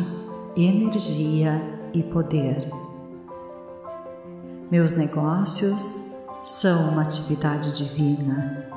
energia 0.58 1.62
e 1.94 2.04
poder. 2.04 2.70
Meus 4.70 4.98
negócios 4.98 6.10
são 6.44 6.90
uma 6.90 7.04
atividade 7.04 7.72
divina 7.72 8.68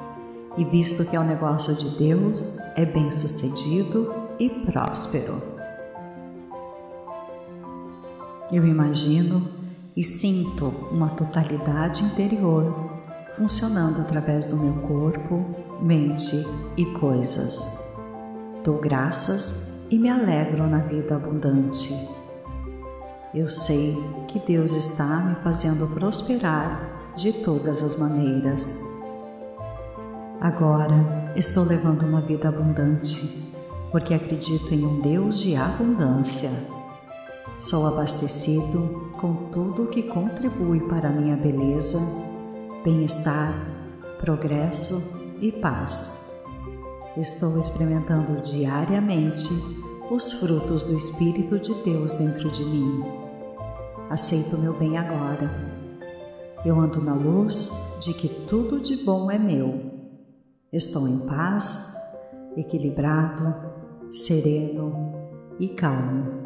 e, 0.57 0.65
visto 0.67 1.05
que 1.05 1.17
é 1.17 1.21
um 1.21 1.27
negócio 1.27 1.75
de 1.75 1.89
Deus, 1.99 2.59
é 2.77 2.85
bem 2.85 3.11
sucedido 3.11 4.15
e 4.39 4.49
próspero. 4.49 5.43
Eu 8.53 8.65
imagino 8.65 9.49
e 9.97 10.05
sinto 10.05 10.67
uma 10.93 11.09
totalidade 11.09 12.05
interior 12.05 12.92
funcionando 13.37 14.01
através 14.01 14.49
do 14.49 14.57
meu 14.57 14.87
corpo, 14.87 15.45
mente 15.81 16.45
e 16.77 16.85
coisas. 16.87 17.79
Dou 18.65 18.79
graças 18.79 19.73
e 19.91 19.99
me 19.99 20.09
alegro 20.09 20.67
na 20.67 20.79
vida 20.79 21.17
abundante 21.17 22.23
eu 23.35 23.49
sei 23.49 23.97
que 24.29 24.39
Deus 24.39 24.75
está 24.75 25.23
me 25.23 25.35
fazendo 25.37 25.87
prosperar 25.95 27.13
de 27.17 27.33
todas 27.33 27.83
as 27.83 27.97
maneiras. 27.97 28.79
Agora 30.39 31.33
estou 31.35 31.65
levando 31.65 32.03
uma 32.03 32.21
vida 32.21 32.51
abundante, 32.51 33.51
porque 33.91 34.13
acredito 34.13 34.75
em 34.75 34.85
um 34.85 35.01
Deus 35.01 35.39
de 35.39 35.57
abundância. 35.57 36.51
Sou 37.59 37.87
abastecido 37.87 39.13
com 39.19 39.49
tudo 39.51 39.87
que 39.87 40.03
contribui 40.03 40.81
para 40.81 41.09
a 41.09 41.13
minha 41.13 41.37
beleza, 41.37 41.99
bem-estar, 42.83 43.55
progresso 44.19 45.21
e 45.41 45.53
paz. 45.53 46.31
Estou 47.17 47.61
experimentando 47.61 48.41
diariamente 48.41 49.51
os 50.11 50.33
frutos 50.35 50.85
do 50.85 50.97
Espírito 50.97 51.59
de 51.59 51.75
Deus 51.85 52.17
dentro 52.17 52.51
de 52.51 52.65
mim 52.65 53.23
aceito 54.13 54.59
meu 54.59 54.75
bem 54.75 54.99
agora. 54.99 55.51
Eu 56.67 56.79
ando 56.79 57.03
na 57.03 57.15
luz 57.15 57.73
de 57.99 58.13
que 58.13 58.29
tudo 58.29 58.79
de 58.79 58.97
bom 58.97 59.31
é 59.31 59.39
meu. 59.39 59.91
Estou 60.71 61.09
em 61.09 61.21
paz, 61.21 61.95
equilibrado, 62.55 63.43
sereno 64.13 65.15
e 65.59 65.69
calmo. 65.69 66.43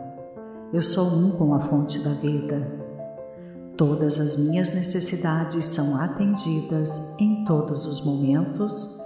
Eu 0.72 0.80
sou 0.80 1.06
um 1.06 1.36
com 1.36 1.54
a 1.54 1.58
fonte 1.58 1.98
da 2.04 2.10
vida. 2.10 2.85
Todas 3.76 4.18
as 4.18 4.36
minhas 4.36 4.72
necessidades 4.72 5.66
são 5.66 6.00
atendidas 6.00 7.14
em 7.18 7.44
todos 7.44 7.84
os 7.84 8.02
momentos 8.02 8.98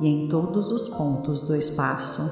e 0.00 0.06
em 0.06 0.28
todos 0.28 0.70
os 0.70 0.88
pontos 0.90 1.42
do 1.42 1.56
espaço. 1.56 2.22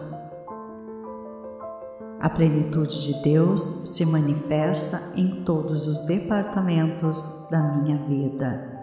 A 2.20 2.31
plenitude 2.31 3.03
de 3.03 3.22
Deus 3.22 3.61
se 3.61 4.07
manifesta 4.07 5.03
em 5.16 5.42
todos 5.42 5.88
os 5.88 6.07
departamentos 6.07 7.48
da 7.50 7.61
minha 7.61 7.96
vida. 8.07 8.79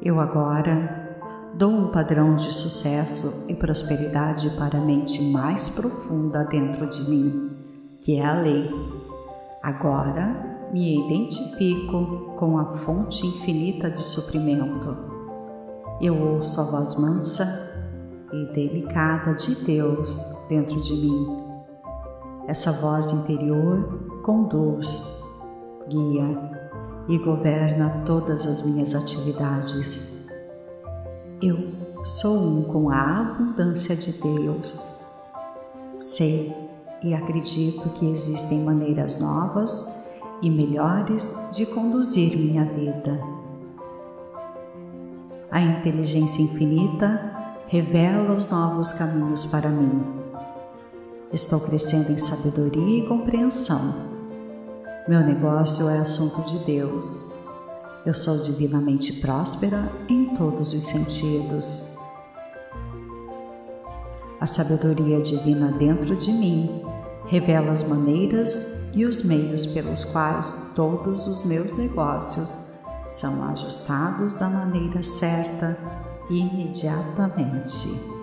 Eu 0.00 0.18
agora 0.18 1.18
dou 1.54 1.70
um 1.70 1.90
padrão 1.90 2.36
de 2.36 2.50
sucesso 2.54 3.44
e 3.50 3.54
prosperidade 3.54 4.48
para 4.56 4.78
a 4.78 4.80
mente 4.80 5.22
mais 5.30 5.68
profunda 5.68 6.42
dentro 6.44 6.88
de 6.88 7.10
mim, 7.10 7.54
que 8.00 8.16
é 8.16 8.24
a 8.24 8.34
lei. 8.34 8.70
Agora 9.62 10.53
me 10.72 11.04
identifico 11.06 12.34
com 12.36 12.58
a 12.58 12.66
fonte 12.66 13.26
infinita 13.26 13.90
de 13.90 14.04
suprimento. 14.04 14.88
Eu 16.00 16.20
ouço 16.20 16.60
a 16.60 16.64
voz 16.64 16.96
mansa 16.96 17.44
e 18.32 18.46
delicada 18.52 19.34
de 19.34 19.64
Deus 19.64 20.34
dentro 20.48 20.80
de 20.80 20.92
mim. 20.92 21.44
Essa 22.46 22.72
voz 22.72 23.12
interior 23.12 24.20
conduz, 24.24 25.22
guia 25.88 26.50
e 27.08 27.18
governa 27.18 28.02
todas 28.04 28.46
as 28.46 28.62
minhas 28.62 28.94
atividades. 28.94 30.26
Eu 31.40 31.72
sou 32.02 32.36
um 32.36 32.64
com 32.64 32.90
a 32.90 33.20
abundância 33.20 33.94
de 33.94 34.12
Deus. 34.12 35.04
Sei 35.96 36.54
e 37.02 37.14
acredito 37.14 37.90
que 37.90 38.10
existem 38.10 38.64
maneiras 38.64 39.20
novas 39.20 40.03
e 40.42 40.50
melhores 40.50 41.48
de 41.52 41.66
conduzir 41.66 42.36
minha 42.36 42.64
vida. 42.64 43.18
A 45.50 45.60
inteligência 45.60 46.42
infinita 46.42 47.32
revela 47.66 48.34
os 48.34 48.48
novos 48.48 48.92
caminhos 48.92 49.44
para 49.44 49.68
mim. 49.68 50.04
Estou 51.32 51.60
crescendo 51.60 52.12
em 52.12 52.18
sabedoria 52.18 53.04
e 53.04 53.06
compreensão. 53.06 53.94
Meu 55.08 55.20
negócio 55.20 55.88
é 55.88 55.98
assunto 55.98 56.42
de 56.42 56.58
Deus. 56.64 57.32
Eu 58.04 58.14
sou 58.14 58.38
divinamente 58.38 59.14
próspera 59.14 59.90
em 60.08 60.34
todos 60.34 60.72
os 60.72 60.84
sentidos. 60.84 61.94
A 64.40 64.46
sabedoria 64.46 65.22
divina 65.22 65.72
dentro 65.72 66.14
de 66.16 66.32
mim 66.32 66.84
revela 67.26 67.70
as 67.70 67.88
maneiras 67.88 68.90
e 68.94 69.04
os 69.04 69.24
meios 69.24 69.66
pelos 69.66 70.04
quais 70.04 70.72
todos 70.74 71.26
os 71.26 71.44
meus 71.44 71.74
negócios 71.74 72.68
são 73.10 73.48
ajustados 73.48 74.34
da 74.34 74.48
maneira 74.48 75.02
certa 75.02 75.78
imediatamente 76.30 78.14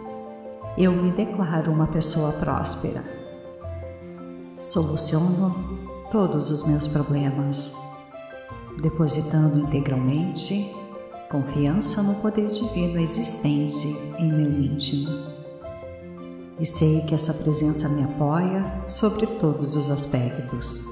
eu 0.77 0.93
me 0.93 1.11
declaro 1.11 1.71
uma 1.71 1.87
pessoa 1.87 2.31
próspera. 2.33 3.03
Soluciono 4.61 5.53
todos 6.09 6.49
os 6.49 6.65
meus 6.67 6.87
problemas, 6.87 7.75
depositando 8.81 9.59
integralmente 9.59 10.73
confiança 11.29 12.01
no 12.03 12.15
poder 12.15 12.49
divino 12.49 12.99
existente 12.99 13.87
em 14.17 14.31
meu 14.31 14.51
íntimo. 14.51 15.30
E 16.59 16.65
sei 16.65 17.01
que 17.01 17.15
essa 17.15 17.33
presença 17.35 17.89
me 17.89 18.03
apoia 18.03 18.83
sobre 18.87 19.25
todos 19.25 19.75
os 19.75 19.89
aspectos. 19.89 20.83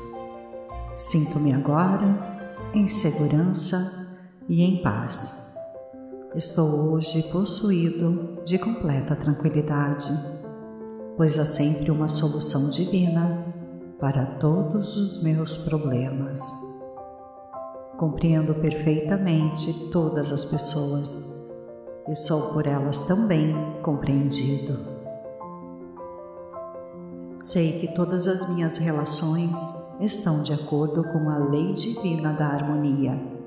Sinto-me 0.97 1.53
agora 1.53 2.27
em 2.73 2.87
segurança, 2.87 3.99
e 4.49 4.63
em 4.63 4.77
paz. 4.77 5.53
Estou 6.33 6.91
hoje 6.91 7.23
possuído 7.31 8.41
de 8.43 8.57
completa 8.57 9.15
tranquilidade, 9.15 10.09
pois 11.15 11.37
há 11.37 11.45
sempre 11.45 11.91
uma 11.91 12.07
solução 12.07 12.71
divina 12.71 13.45
para 13.99 14.25
todos 14.25 14.97
os 14.97 15.23
meus 15.23 15.55
problemas. 15.55 16.41
Compreendo 17.97 18.55
perfeitamente 18.55 19.91
todas 19.91 20.31
as 20.31 20.45
pessoas 20.45 21.47
e 22.07 22.15
sou 22.15 22.53
por 22.53 22.65
elas 22.65 23.03
também 23.03 23.53
compreendido. 23.83 24.98
Sei 27.39 27.79
que 27.79 27.95
todas 27.95 28.27
as 28.27 28.49
minhas 28.49 28.77
relações 28.77 29.57
estão 29.99 30.43
de 30.43 30.53
acordo 30.53 31.03
com 31.05 31.29
a 31.29 31.37
lei 31.37 31.73
divina 31.73 32.33
da 32.33 32.47
harmonia 32.47 33.39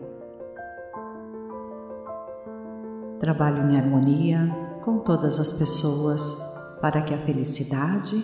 Trabalho 3.23 3.71
em 3.71 3.79
harmonia 3.79 4.51
com 4.83 4.99
todas 4.99 5.39
as 5.39 5.53
pessoas 5.53 6.43
para 6.81 7.03
que 7.03 7.15
a 7.15 7.19
felicidade, 7.19 8.21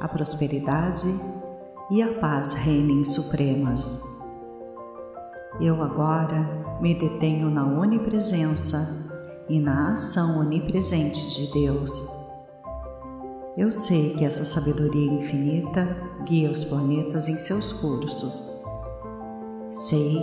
a 0.00 0.06
prosperidade 0.06 1.08
e 1.90 2.00
a 2.00 2.14
paz 2.20 2.52
reinem 2.52 3.04
supremas. 3.04 4.04
Eu 5.60 5.82
agora 5.82 6.78
me 6.80 6.94
detenho 6.94 7.50
na 7.50 7.66
onipresença 7.66 9.10
e 9.48 9.58
na 9.58 9.94
ação 9.94 10.38
onipresente 10.38 11.28
de 11.34 11.52
Deus. 11.52 12.19
Eu 13.56 13.72
sei 13.72 14.14
que 14.14 14.24
essa 14.24 14.44
sabedoria 14.44 15.12
infinita 15.12 15.84
guia 16.24 16.50
os 16.50 16.62
planetas 16.62 17.26
em 17.28 17.36
seus 17.36 17.72
cursos. 17.72 18.62
Sei 19.68 20.22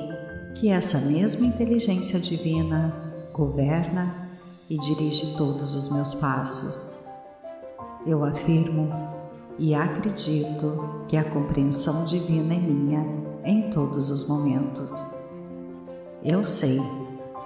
que 0.56 0.70
essa 0.70 1.02
mesma 1.02 1.46
inteligência 1.46 2.20
divina 2.20 2.96
governa 3.34 4.30
e 4.70 4.78
dirige 4.78 5.36
todos 5.36 5.76
os 5.76 5.90
meus 5.90 6.14
passos. 6.14 7.06
Eu 8.06 8.24
afirmo 8.24 8.90
e 9.60 9.76
acredito 9.76 11.04
que 11.10 11.18
a 11.18 11.24
compreensão 11.24 12.06
divina 12.06 12.54
é 12.54 12.60
minha 12.60 13.06
em 13.44 13.70
todos 13.70 14.10
os 14.10 14.26
momentos. 14.26 15.16
Eu 16.24 16.46
sei 16.46 16.80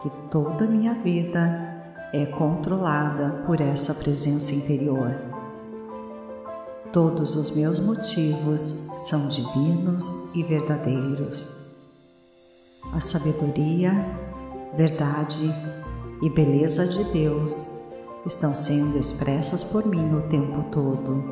que 0.04 0.12
toda 0.30 0.68
minha 0.68 0.94
vida 0.94 1.72
é 2.14 2.28
controlada 2.28 3.44
por 3.48 3.60
essa 3.60 3.96
presença 3.96 4.54
interior. 4.54 5.31
Todos 6.92 7.38
os 7.38 7.52
meus 7.52 7.80
motivos 7.80 8.60
são 8.98 9.30
divinos 9.30 10.36
e 10.36 10.44
verdadeiros. 10.44 11.72
A 12.92 13.00
sabedoria, 13.00 13.94
verdade 14.76 15.50
e 16.22 16.30
beleza 16.30 16.86
de 16.86 17.06
Deus 17.06 17.80
estão 18.26 18.54
sendo 18.58 18.98
expressas 18.98 19.64
por 19.64 19.86
mim 19.86 20.18
o 20.18 20.24
tempo 20.24 20.66
todo. 20.66 21.24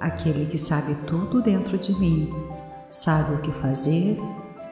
Aquele 0.00 0.46
que 0.46 0.58
sabe 0.58 0.96
tudo 1.06 1.40
dentro 1.40 1.78
de 1.78 1.96
mim 2.00 2.34
sabe 2.90 3.36
o 3.36 3.40
que 3.40 3.52
fazer 3.52 4.18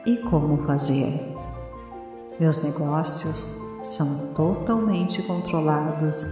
e 0.05 0.17
como 0.17 0.57
fazer. 0.63 1.33
Meus 2.37 2.63
negócios 2.63 3.61
são 3.81 4.33
totalmente 4.33 5.23
controlados, 5.23 6.27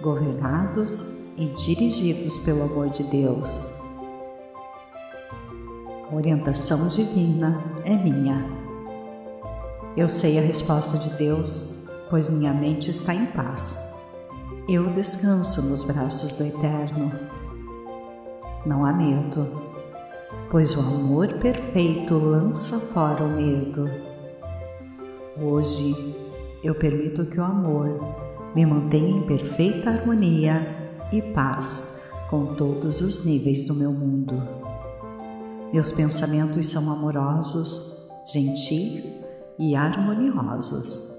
governados 0.00 1.17
e 1.38 1.48
dirigidos 1.48 2.38
pelo 2.38 2.64
amor 2.64 2.90
de 2.90 3.04
Deus. 3.04 3.78
A 6.10 6.14
orientação 6.14 6.88
divina 6.88 7.62
é 7.84 7.94
minha. 7.96 8.44
Eu 9.96 10.08
sei 10.08 10.38
a 10.38 10.42
resposta 10.42 10.98
de 10.98 11.10
Deus, 11.10 11.84
pois 12.10 12.28
minha 12.28 12.52
mente 12.52 12.90
está 12.90 13.14
em 13.14 13.26
paz. 13.26 13.94
Eu 14.68 14.90
descanso 14.90 15.62
nos 15.62 15.84
braços 15.84 16.34
do 16.36 16.44
Eterno. 16.44 17.12
Não 18.66 18.84
há 18.84 18.92
medo, 18.92 19.46
pois 20.50 20.76
o 20.76 20.80
amor 20.80 21.28
perfeito 21.34 22.14
lança 22.14 22.80
fora 22.80 23.22
o 23.22 23.28
medo. 23.28 23.88
Hoje 25.40 26.16
eu 26.64 26.74
permito 26.74 27.24
que 27.26 27.38
o 27.38 27.44
amor 27.44 28.00
me 28.56 28.66
mantenha 28.66 29.10
em 29.10 29.22
perfeita 29.22 29.90
harmonia 29.90 30.77
e 31.12 31.22
paz 31.22 32.02
com 32.28 32.54
todos 32.54 33.00
os 33.00 33.24
níveis 33.24 33.66
do 33.66 33.74
meu 33.74 33.92
mundo. 33.92 34.36
Meus 35.72 35.92
pensamentos 35.92 36.66
são 36.68 36.90
amorosos, 36.90 38.08
gentis 38.26 39.26
e 39.58 39.74
harmoniosos. 39.74 41.16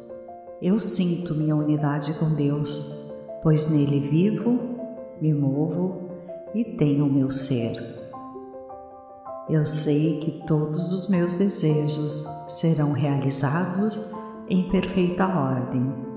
Eu 0.62 0.80
sinto 0.80 1.36
minha 1.36 1.56
unidade 1.56 2.14
com 2.16 2.34
Deus, 2.34 2.96
pois 3.42 3.72
nele 3.72 4.00
vivo, 4.00 4.60
me 5.22 5.34
movo 5.34 6.10
e 6.54 6.64
tenho 6.64 7.06
o 7.06 7.12
meu 7.12 7.32
ser. 7.32 7.78
Eu 9.50 9.66
sei 9.66 10.20
que 10.20 10.44
todos 10.46 10.92
os 10.92 11.10
meus 11.10 11.36
desejos 11.36 12.24
serão 12.48 12.92
realizados 12.92 14.12
em 14.48 14.70
perfeita 14.70 15.26
ordem. 15.26 16.09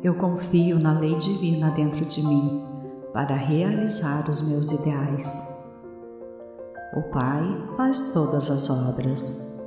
Eu 0.00 0.14
confio 0.14 0.78
na 0.78 0.92
lei 0.92 1.16
divina 1.16 1.72
dentro 1.72 2.04
de 2.04 2.22
mim 2.22 2.64
para 3.12 3.34
realizar 3.34 4.30
os 4.30 4.48
meus 4.48 4.70
ideais. 4.70 5.66
O 6.94 7.02
Pai 7.10 7.42
faz 7.76 8.12
todas 8.12 8.48
as 8.48 8.70
obras. 8.70 9.60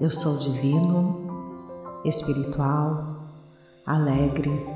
Eu 0.00 0.10
sou 0.10 0.36
divino, 0.38 2.00
espiritual, 2.04 3.30
alegre 3.86 4.66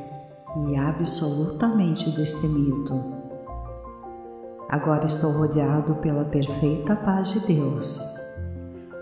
e 0.68 0.76
absolutamente 0.76 2.08
destemido. 2.12 3.18
Agora 4.68 5.04
estou 5.04 5.32
rodeado 5.32 5.96
pela 5.96 6.24
perfeita 6.26 6.94
paz 6.94 7.32
de 7.32 7.54
Deus. 7.54 8.00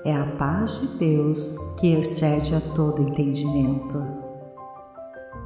É 0.02 0.16
a 0.16 0.24
paz 0.38 0.81
de 0.81 0.98
Deus 0.98 1.59
que 1.78 1.92
excede 1.92 2.54
a 2.54 2.61
todo 2.74 3.02
entendimento. 3.02 4.28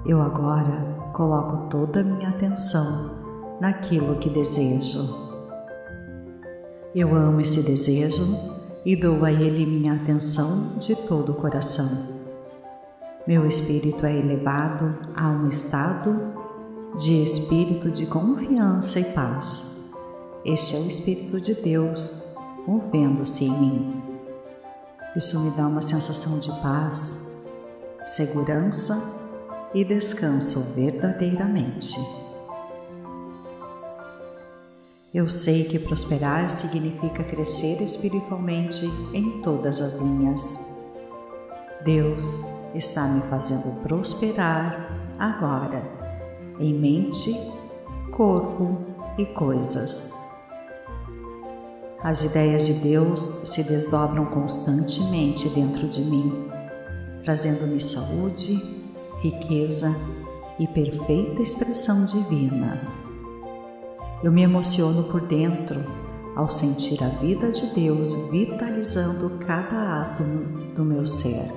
Eu 0.05 0.21
agora 0.21 1.11
coloco 1.13 1.69
toda 1.69 2.01
a 2.01 2.05
minha 2.05 2.29
atenção 2.29 3.59
naquilo 3.61 4.17
que 4.17 4.29
desejo 4.29 5.23
eu 6.95 7.15
amo 7.15 7.41
esse 7.41 7.63
desejo 7.63 8.39
e 8.85 8.95
dou 8.95 9.25
a 9.25 9.33
ele 9.33 9.65
minha 9.65 9.95
atenção 9.95 10.75
de 10.79 10.95
todo 10.95 11.33
o 11.33 11.35
coração. 11.35 11.89
Meu 13.27 13.47
espírito 13.47 14.05
é 14.05 14.15
elevado 14.15 14.99
a 15.17 15.29
um 15.29 15.49
estado 15.49 16.35
de 16.99 17.23
espírito 17.23 17.91
de 17.91 18.05
confiança 18.05 19.01
e 19.01 19.05
paz. 19.05 19.91
Este 20.45 20.77
é 20.77 20.81
o 20.81 20.87
Espírito 20.87 21.41
de 21.41 21.55
Deus 21.55 22.25
movendo-se 22.67 23.47
em 23.47 23.59
mim. 23.59 24.03
Isso 25.17 25.41
me 25.41 25.51
dá 25.53 25.67
uma 25.67 25.81
sensação 25.81 26.39
de 26.41 26.51
paz, 26.61 27.43
segurança 28.05 29.22
e 29.75 29.85
descanso 29.85 30.75
verdadeiramente. 30.75 31.99
Eu 35.15 35.29
sei 35.29 35.65
que 35.65 35.79
prosperar 35.79 36.49
significa 36.49 37.23
crescer 37.23 37.83
espiritualmente 37.83 38.87
em 39.13 39.43
todas 39.43 39.81
as 39.81 39.95
linhas. 39.95 40.79
Deus 41.85 42.41
está 42.75 43.07
me 43.09 43.21
fazendo 43.29 43.83
prosperar 43.83 45.15
agora, 45.19 45.83
em 46.59 46.73
mente, 46.73 47.35
corpo 48.11 48.79
e 49.19 49.27
coisas. 49.27 50.15
As 52.03 52.25
ideias 52.25 52.67
de 52.67 52.75
Deus 52.75 53.21
se 53.21 53.63
desdobram 53.65 54.25
constantemente 54.27 55.49
dentro 55.51 55.87
de 55.87 56.01
mim, 56.01 56.51
trazendo-me 57.23 57.81
saúde, 57.81 58.82
riqueza 59.23 59.95
e 60.59 60.67
perfeita 60.67 61.41
expressão 61.41 62.05
divina. 62.05 62.83
Eu 64.21 64.33
me 64.33 64.43
emociono 64.43 65.05
por 65.05 65.21
dentro 65.21 65.81
ao 66.35 66.51
sentir 66.51 67.03
a 67.05 67.09
vida 67.09 67.53
de 67.53 67.73
Deus 67.73 68.15
vitalizando 68.31 69.39
cada 69.39 70.03
átomo 70.03 70.75
do 70.75 70.85
meu 70.85 71.07
ser. 71.07 71.49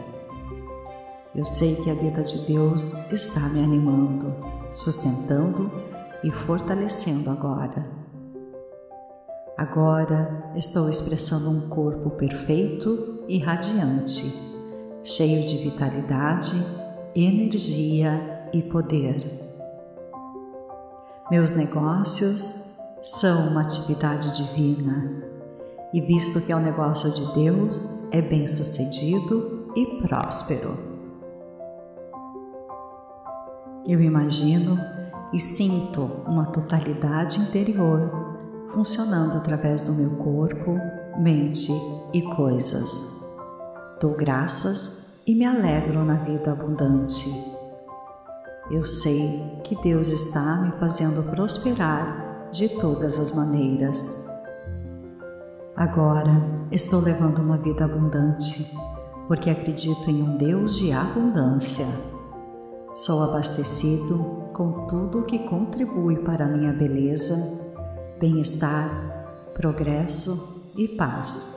Eu 1.33 1.43
sei 1.43 1.75
que 1.77 1.89
a 1.89 1.95
vida 1.95 2.23
de 2.23 2.37
Deus 2.45 3.11
está 3.11 3.41
me 3.49 3.63
animando, 3.63 4.31
sustentando 4.73 5.71
e 6.23 6.31
fortalecendo 6.31 7.31
agora. 7.31 7.89
Agora 9.57 10.51
estou 10.55 10.87
expressando 10.87 11.49
um 11.49 11.67
corpo 11.67 12.11
perfeito 12.11 13.23
e 13.27 13.39
radiante, 13.39 14.33
cheio 15.03 15.43
de 15.43 15.57
vitalidade, 15.57 16.84
energia 17.15 18.49
e 18.53 18.61
poder. 18.61 19.41
Meus 21.31 21.55
negócios 21.55 22.75
são 23.01 23.47
uma 23.47 23.61
atividade 23.61 24.35
divina 24.35 25.23
e 25.93 26.01
visto 26.01 26.41
que 26.41 26.51
é 26.51 26.55
o 26.55 26.59
negócio 26.59 27.09
de 27.13 27.33
Deus, 27.33 28.09
é 28.11 28.21
bem-sucedido 28.21 29.71
e 29.77 30.01
próspero. 30.01 30.77
Eu 33.87 34.01
imagino 34.01 34.77
e 35.31 35.39
sinto 35.39 36.01
uma 36.27 36.47
totalidade 36.47 37.39
interior 37.39 38.11
funcionando 38.69 39.37
através 39.37 39.85
do 39.85 39.93
meu 39.93 40.17
corpo, 40.17 40.77
mente 41.17 41.71
e 42.13 42.21
coisas. 42.21 43.21
Dou 44.01 44.15
graças 44.15 45.04
e 45.27 45.33
me 45.33 45.43
alegro 45.43 46.05
na 46.05 46.15
vida 46.15 46.51
abundante. 46.51 47.29
Eu 48.69 48.83
sei 48.83 49.59
que 49.63 49.75
Deus 49.81 50.09
está 50.09 50.61
me 50.61 50.71
fazendo 50.79 51.23
prosperar 51.31 52.49
de 52.51 52.69
todas 52.69 53.17
as 53.19 53.31
maneiras. 53.31 54.27
Agora 55.75 56.31
estou 56.71 57.01
levando 57.01 57.39
uma 57.39 57.57
vida 57.57 57.85
abundante 57.85 58.71
porque 59.27 59.49
acredito 59.49 60.09
em 60.11 60.21
um 60.21 60.37
Deus 60.37 60.75
de 60.75 60.91
abundância. 60.91 61.87
Sou 62.93 63.23
abastecido 63.23 64.49
com 64.53 64.85
tudo 64.85 65.25
que 65.25 65.39
contribui 65.39 66.17
para 66.17 66.47
minha 66.47 66.71
beleza, 66.71 67.35
bem-estar, 68.19 68.89
progresso 69.55 70.71
e 70.77 70.87
paz. 70.87 71.55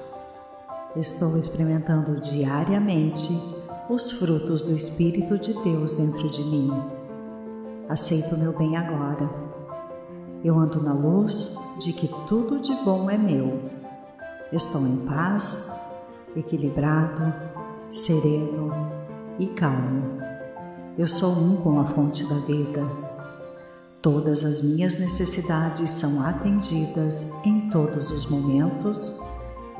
Estou 0.96 1.38
experimentando 1.38 2.18
diariamente 2.20 3.57
os 3.88 4.10
frutos 4.10 4.64
do 4.64 4.76
Espírito 4.76 5.38
de 5.38 5.54
Deus 5.54 5.96
dentro 5.96 6.28
de 6.28 6.44
mim. 6.44 6.70
Aceito 7.88 8.36
meu 8.36 8.56
bem 8.56 8.76
agora. 8.76 9.30
Eu 10.44 10.58
ando 10.58 10.82
na 10.82 10.92
luz 10.92 11.56
de 11.78 11.94
que 11.94 12.06
tudo 12.26 12.60
de 12.60 12.74
bom 12.84 13.08
é 13.08 13.16
meu. 13.16 13.70
Estou 14.52 14.82
em 14.82 15.06
paz, 15.06 15.72
equilibrado, 16.36 17.32
sereno 17.88 18.70
e 19.38 19.46
calmo. 19.46 20.18
Eu 20.98 21.06
sou 21.06 21.32
um 21.32 21.56
com 21.62 21.80
a 21.80 21.84
fonte 21.86 22.28
da 22.28 22.36
vida. 22.40 22.84
Todas 24.02 24.44
as 24.44 24.60
minhas 24.60 24.98
necessidades 24.98 25.90
são 25.92 26.26
atendidas 26.26 27.32
em 27.42 27.70
todos 27.70 28.10
os 28.10 28.26
momentos 28.26 29.18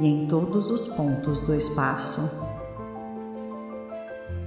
e 0.01 0.07
em 0.07 0.27
todos 0.27 0.71
os 0.71 0.87
pontos 0.89 1.41
do 1.41 1.55
espaço. 1.55 2.58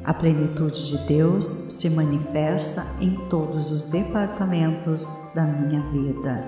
A 0.04 0.14
plenitude 0.14 0.88
de 0.88 0.98
Deus 1.08 1.46
se 1.46 1.90
manifesta 1.92 2.86
em 3.00 3.16
todos 3.30 3.72
os 3.72 3.86
departamentos 3.92 5.32
da 5.36 5.44
minha 5.44 5.82
vida. 5.92 6.44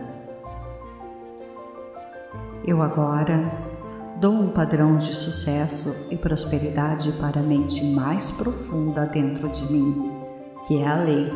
Eu 2.65 2.81
agora 2.81 3.51
dou 4.19 4.33
um 4.33 4.49
padrão 4.49 4.97
de 4.97 5.13
sucesso 5.13 6.07
e 6.11 6.17
prosperidade 6.17 7.11
para 7.13 7.41
a 7.41 7.43
mente 7.43 7.85
mais 7.91 8.31
profunda 8.31 9.05
dentro 9.05 9.47
de 9.49 9.71
mim 9.71 10.23
que 10.65 10.79
é 10.79 10.87
a 10.87 10.95
lei. 10.95 11.31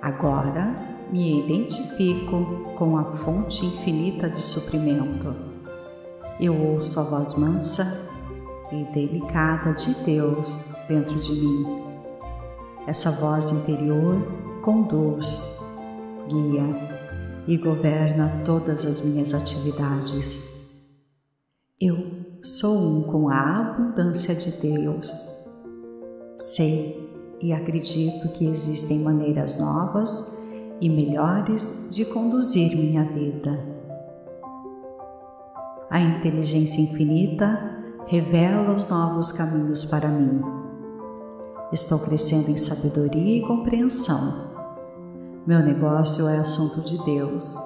Agora 0.00 0.74
me 1.12 1.40
identifico 1.40 2.74
com 2.76 2.96
a 2.96 3.04
fonte 3.04 3.66
infinita 3.66 4.28
de 4.28 4.42
suprimento. 4.42 5.34
Eu 6.40 6.56
ouço 6.56 6.98
a 7.00 7.02
voz 7.02 7.34
mansa 7.34 8.08
e 8.72 8.84
delicada 8.92 9.74
de 9.74 9.92
Deus 10.04 10.72
dentro 10.90 11.20
de 11.20 11.32
mim. 11.32 11.64
Essa 12.84 13.12
voz 13.12 13.52
interior 13.52 14.20
conduz, 14.60 15.60
guia 16.28 16.90
e 17.46 17.56
governa 17.56 18.42
todas 18.44 18.84
as 18.84 19.00
minhas 19.00 19.32
atividades. 19.32 20.68
Eu 21.80 21.96
sou 22.42 22.76
um 22.76 23.02
com 23.04 23.28
a 23.28 23.60
abundância 23.60 24.34
de 24.34 24.50
Deus. 24.60 25.48
Sei 26.36 27.08
e 27.40 27.52
acredito 27.52 28.28
que 28.32 28.44
existem 28.46 28.98
maneiras 29.00 29.60
novas 29.60 30.40
e 30.80 30.88
melhores 30.90 31.88
de 31.90 32.04
conduzir 32.06 32.76
minha 32.76 33.04
vida. 33.04 33.56
A 35.88 36.00
inteligência 36.00 36.80
infinita 36.80 37.78
revela 38.08 38.74
os 38.74 38.88
novos 38.88 39.30
caminhos 39.30 39.84
para 39.84 40.08
mim. 40.08 40.59
Estou 41.72 42.00
crescendo 42.00 42.50
em 42.50 42.56
sabedoria 42.56 43.38
e 43.38 43.46
compreensão. 43.46 44.50
Meu 45.46 45.60
negócio 45.60 46.26
é 46.26 46.38
assunto 46.38 46.80
de 46.80 46.98
Deus. 47.04 47.56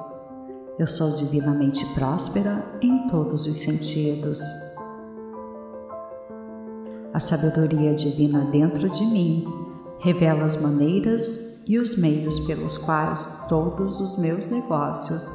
Eu 0.79 0.87
sou 0.87 1.12
divinamente 1.12 1.87
próspera 1.95 2.79
em 2.83 3.07
todos 3.07 3.47
os 3.47 3.59
sentidos. 3.59 4.40
A 7.14 7.21
sabedoria 7.21 7.95
divina 7.95 8.45
dentro 8.45 8.90
de 8.90 9.07
mim 9.07 9.47
revela 9.99 10.45
as 10.45 10.61
maneiras 10.61 11.62
e 11.67 11.79
os 11.79 11.97
meios 11.97 12.40
pelos 12.40 12.77
quais 12.77 13.47
todos 13.49 14.01
os 14.01 14.19
meus 14.19 14.49
negócios 14.49 15.31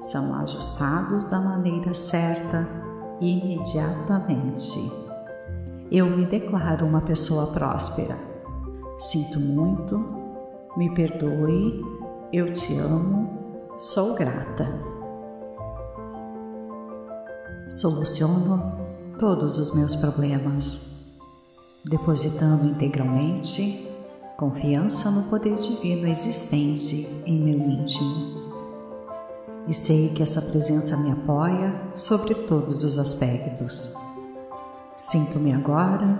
são 0.00 0.32
ajustados 0.36 1.26
da 1.26 1.40
maneira 1.40 1.92
certa 1.92 2.68
imediatamente. 3.20 5.01
Eu 5.94 6.06
me 6.06 6.24
declaro 6.24 6.86
uma 6.86 7.02
pessoa 7.02 7.48
próspera. 7.48 8.16
Sinto 8.96 9.38
muito, 9.38 10.02
me 10.74 10.88
perdoe, 10.94 11.84
eu 12.32 12.50
te 12.50 12.78
amo, 12.78 13.68
sou 13.76 14.14
grata. 14.14 14.72
Soluciono 17.68 18.72
todos 19.18 19.58
os 19.58 19.76
meus 19.76 19.94
problemas, 19.94 21.10
depositando 21.84 22.66
integralmente 22.66 23.86
confiança 24.38 25.10
no 25.10 25.24
poder 25.24 25.56
divino 25.56 26.08
existente 26.08 27.22
em 27.26 27.38
meu 27.38 27.68
íntimo. 27.68 28.40
E 29.68 29.74
sei 29.74 30.08
que 30.14 30.22
essa 30.22 30.40
presença 30.40 30.96
me 30.96 31.12
apoia 31.12 31.92
sobre 31.94 32.34
todos 32.34 32.82
os 32.82 32.96
aspectos. 32.96 33.94
Sinto-me 35.02 35.52
agora 35.52 36.16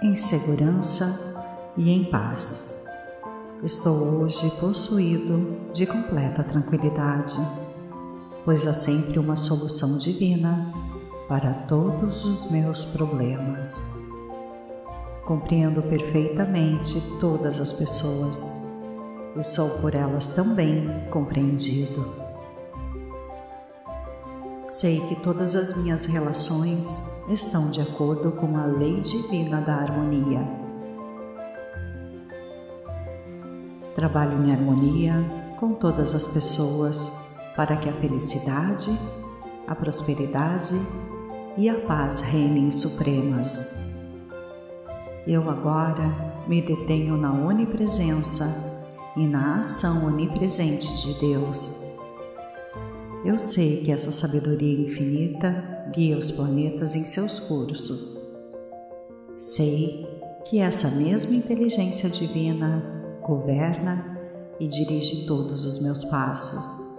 em 0.00 0.14
segurança 0.14 1.50
e 1.76 1.90
em 1.90 2.04
paz. 2.04 2.84
Estou 3.60 4.22
hoje 4.22 4.48
possuído 4.60 5.72
de 5.72 5.84
completa 5.84 6.44
tranquilidade, 6.44 7.36
pois 8.44 8.68
há 8.68 8.72
sempre 8.72 9.18
uma 9.18 9.34
solução 9.34 9.98
divina 9.98 10.72
para 11.28 11.52
todos 11.52 12.24
os 12.24 12.48
meus 12.52 12.84
problemas. 12.84 13.94
Compreendo 15.24 15.82
perfeitamente 15.82 17.02
todas 17.18 17.58
as 17.58 17.72
pessoas 17.72 18.64
e 19.36 19.42
sou 19.42 19.68
por 19.80 19.92
elas 19.92 20.30
também 20.30 20.88
compreendido. 21.10 22.14
Sei 24.68 25.00
que 25.08 25.16
todas 25.16 25.56
as 25.56 25.76
minhas 25.76 26.04
relações 26.04 27.19
estão 27.30 27.70
de 27.70 27.80
acordo 27.80 28.32
com 28.32 28.56
a 28.56 28.66
lei 28.66 29.00
divina 29.00 29.60
da 29.60 29.74
harmonia. 29.76 30.46
Trabalho 33.94 34.44
em 34.44 34.52
harmonia 34.52 35.14
com 35.58 35.74
todas 35.74 36.14
as 36.14 36.26
pessoas 36.26 37.12
para 37.56 37.76
que 37.76 37.88
a 37.88 37.92
felicidade, 37.92 38.90
a 39.66 39.74
prosperidade 39.74 40.74
e 41.56 41.68
a 41.68 41.80
paz 41.80 42.20
reinem 42.20 42.70
supremas 42.70 43.80
eu 45.26 45.48
agora 45.50 46.42
me 46.48 46.62
detenho 46.62 47.16
na 47.16 47.32
onipresença 47.32 48.82
e 49.16 49.26
na 49.26 49.56
ação 49.56 50.06
onipresente 50.06 50.88
de 50.96 51.20
Deus. 51.20 51.84
Eu 53.24 53.38
sei 53.38 53.82
que 53.84 53.92
essa 53.92 54.10
sabedoria 54.10 54.80
infinita 54.80 55.79
guia 55.92 56.16
os 56.16 56.30
planetas 56.30 56.94
em 56.94 57.04
seus 57.04 57.40
cursos. 57.40 58.36
Sei 59.36 60.06
que 60.44 60.58
essa 60.58 60.90
mesma 60.92 61.34
inteligência 61.34 62.08
divina 62.08 62.82
governa 63.22 64.18
e 64.58 64.68
dirige 64.68 65.26
todos 65.26 65.64
os 65.64 65.82
meus 65.82 66.04
passos. 66.04 66.98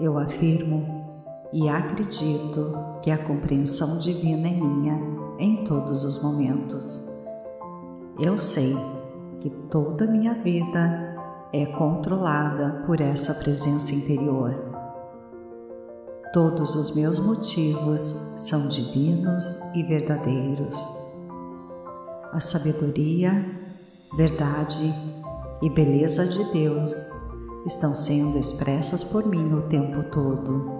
Eu 0.00 0.18
afirmo 0.18 1.04
e 1.52 1.68
acredito 1.68 2.74
que 3.02 3.10
a 3.10 3.18
compreensão 3.18 3.98
divina 3.98 4.48
é 4.48 4.52
minha 4.52 5.00
em 5.38 5.64
todos 5.64 6.04
os 6.04 6.22
momentos. 6.22 7.08
Eu 8.18 8.38
sei 8.38 8.74
que 9.40 9.50
toda 9.50 10.06
minha 10.06 10.34
vida 10.34 11.14
é 11.52 11.66
controlada 11.66 12.82
por 12.86 13.00
essa 13.00 13.34
presença 13.34 13.94
interior. 13.94 14.73
Todos 16.34 16.74
os 16.74 16.96
meus 16.96 17.20
motivos 17.20 18.00
são 18.00 18.66
divinos 18.66 19.72
e 19.72 19.84
verdadeiros. 19.84 20.74
A 22.32 22.40
sabedoria, 22.40 23.30
verdade 24.16 24.92
e 25.62 25.70
beleza 25.70 26.26
de 26.26 26.42
Deus 26.52 26.92
estão 27.64 27.94
sendo 27.94 28.36
expressas 28.36 29.04
por 29.04 29.24
mim 29.28 29.52
o 29.52 29.62
tempo 29.68 30.02
todo. 30.10 30.72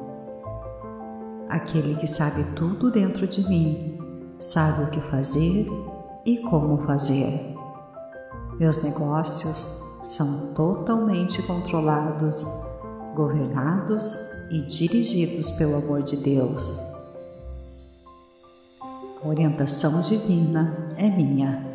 aquele 1.48 1.94
que 1.94 2.08
sabe 2.08 2.42
tudo 2.56 2.90
dentro 2.90 3.24
de 3.24 3.48
mim, 3.48 3.96
sabe 4.40 4.82
o 4.82 4.90
que 4.90 5.00
fazer 5.00 5.68
e 6.26 6.38
como 6.38 6.78
fazer. 6.78 7.54
Meus 8.58 8.82
negócios 8.82 9.84
são 10.02 10.52
totalmente 10.52 11.40
controlados, 11.42 12.44
governados 13.14 14.33
e 14.50 14.62
dirigidos 14.62 15.50
pelo 15.52 15.76
amor 15.76 16.02
de 16.02 16.16
Deus. 16.16 16.78
A 19.22 19.28
orientação 19.28 20.02
divina 20.02 20.94
é 20.96 21.08
minha. 21.08 21.66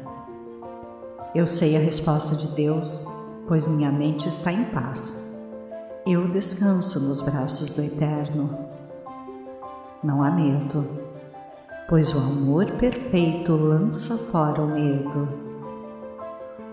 Eu 1.34 1.46
sei 1.48 1.76
a 1.76 1.80
resposta 1.80 2.36
de 2.36 2.48
Deus, 2.56 3.06
pois 3.48 3.68
minha 3.68 3.92
mente 3.92 4.28
está 4.28 4.52
em 4.52 4.66
paz. 4.66 5.36
Eu 6.06 6.28
descanso 6.28 7.00
nos 7.02 7.22
braços 7.22 7.74
do 7.74 7.82
Eterno 7.82 8.70
não 10.02 10.24
há 10.24 10.32
medo, 10.32 10.88
pois 11.90 12.16
o 12.16 12.20
amor 12.20 12.66
perfeito 12.72 13.52
lança 13.52 14.18
fora 14.32 14.62
o 14.62 14.68
medo. 14.68 15.28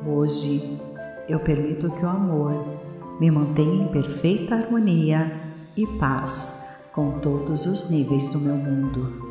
Hoje 0.07 0.81
eu 1.29 1.41
permito 1.41 1.91
que 1.91 2.05
o 2.05 2.09
amor 2.09 2.65
me 3.19 3.29
mantenha 3.29 3.83
em 3.83 3.89
perfeita 3.89 4.55
harmonia 4.55 5.46
e 5.77 5.87
paz 5.99 6.65
com 6.93 7.19
todos 7.21 7.67
os 7.67 7.91
níveis 7.91 8.31
do 8.31 8.39
meu 8.41 8.57
mundo. 8.57 9.27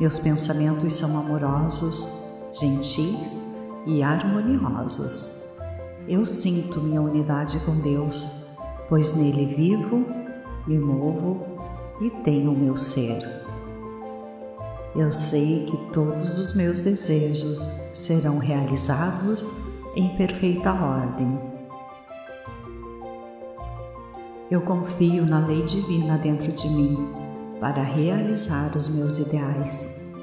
Meus 0.00 0.18
pensamentos 0.18 0.94
são 0.94 1.18
amorosos, 1.18 2.08
gentis 2.52 3.54
e 3.86 4.02
harmoniosos. 4.02 5.42
Eu 6.08 6.26
sinto 6.26 6.80
minha 6.80 7.00
unidade 7.00 7.60
com 7.60 7.76
Deus, 7.76 8.46
pois 8.88 9.16
nele 9.16 9.46
vivo, 9.46 10.04
me 10.66 10.78
movo 10.78 11.46
e 12.00 12.10
tenho 12.10 12.52
o 12.52 12.58
meu 12.58 12.76
ser. 12.76 13.38
Eu 14.96 15.12
sei 15.12 15.66
que 15.66 15.76
todos 15.92 16.38
os 16.38 16.54
meus 16.54 16.80
desejos 16.80 17.58
serão 17.94 18.38
realizados 18.38 19.46
em 19.94 20.08
perfeita 20.16 20.72
ordem. 20.72 21.47
Eu 24.50 24.62
confio 24.62 25.26
na 25.26 25.46
lei 25.46 25.62
divina 25.62 26.16
dentro 26.16 26.50
de 26.50 26.68
mim 26.70 27.12
para 27.60 27.82
realizar 27.82 28.74
os 28.74 28.88
meus 28.88 29.18
ideais. 29.18 30.14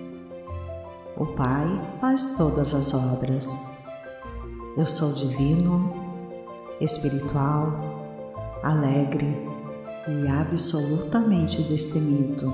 O 1.15 1.27
Pai 1.27 1.97
faz 2.01 2.35
todas 2.35 2.73
as 2.73 2.91
obras. 2.95 3.77
Eu 4.75 4.87
sou 4.87 5.13
divino, 5.13 5.93
espiritual, 6.81 7.71
alegre 8.63 9.47
e 10.07 10.27
absolutamente 10.27 11.61
destemido. 11.61 12.51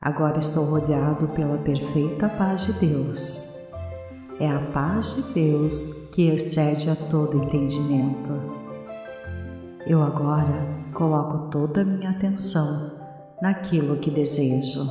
Agora 0.00 0.38
estou 0.38 0.66
rodeado 0.66 1.26
pela 1.30 1.58
perfeita 1.58 2.28
paz 2.28 2.66
de 2.66 2.72
Deus. 2.74 3.56
É 4.38 4.48
a 4.48 4.60
paz 4.70 5.16
de 5.16 5.34
Deus 5.34 6.08
que 6.12 6.28
excede 6.28 6.90
a 6.90 6.94
todo 6.94 7.42
entendimento. 7.42 8.65
Eu 9.86 10.02
agora 10.02 10.66
coloco 10.92 11.48
toda 11.48 11.82
a 11.82 11.84
minha 11.84 12.10
atenção 12.10 12.90
naquilo 13.40 13.98
que 13.98 14.10
desejo. 14.10 14.84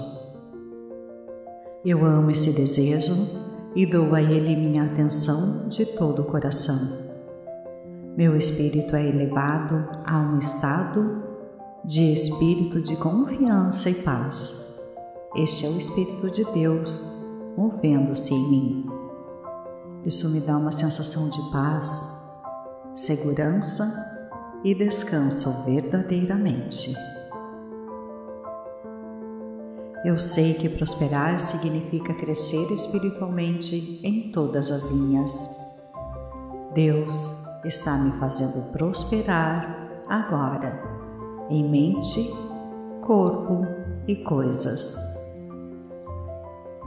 Eu 1.83 2.05
amo 2.05 2.31
esse 2.31 2.53
desejo 2.53 3.13
e 3.75 3.85
dou 3.85 4.15
a 4.15 4.21
ele 4.21 4.55
minha 4.55 4.85
atenção 4.85 5.67
de 5.67 5.85
todo 5.85 6.21
o 6.21 6.25
coração. 6.25 6.79
Meu 8.15 8.37
espírito 8.37 8.95
é 8.95 9.05
elevado 9.05 9.75
a 10.05 10.17
um 10.17 10.39
estado 10.39 11.23
de 11.83 12.13
espírito 12.13 12.81
de 12.81 12.95
confiança 12.95 13.89
e 13.89 13.95
paz. 13.95 14.81
Este 15.35 15.65
é 15.65 15.69
o 15.69 15.77
Espírito 15.77 16.29
de 16.29 16.45
Deus 16.53 17.11
movendo-se 17.57 18.33
em 18.33 18.49
mim. 18.49 18.85
Isso 20.05 20.29
me 20.29 20.39
dá 20.39 20.57
uma 20.57 20.71
sensação 20.71 21.27
de 21.27 21.51
paz, 21.51 22.31
segurança 22.93 24.14
e 24.63 24.73
descanso 24.73 25.65
verdadeiramente. 25.65 26.93
Eu 30.05 30.19
sei 30.19 30.53
que 30.53 30.69
prosperar 30.69 31.39
significa 31.39 32.13
crescer 32.13 32.71
espiritualmente 32.71 33.99
em 34.03 34.31
todas 34.31 34.69
as 34.69 34.83
linhas. 34.83 35.57
Deus 36.75 37.43
está 37.63 37.97
me 37.97 38.11
fazendo 38.19 38.71
prosperar 38.71 40.03
agora, 40.07 40.79
em 41.49 41.67
mente, 41.67 42.21
corpo 43.01 43.65
e 44.07 44.15
coisas. 44.17 44.95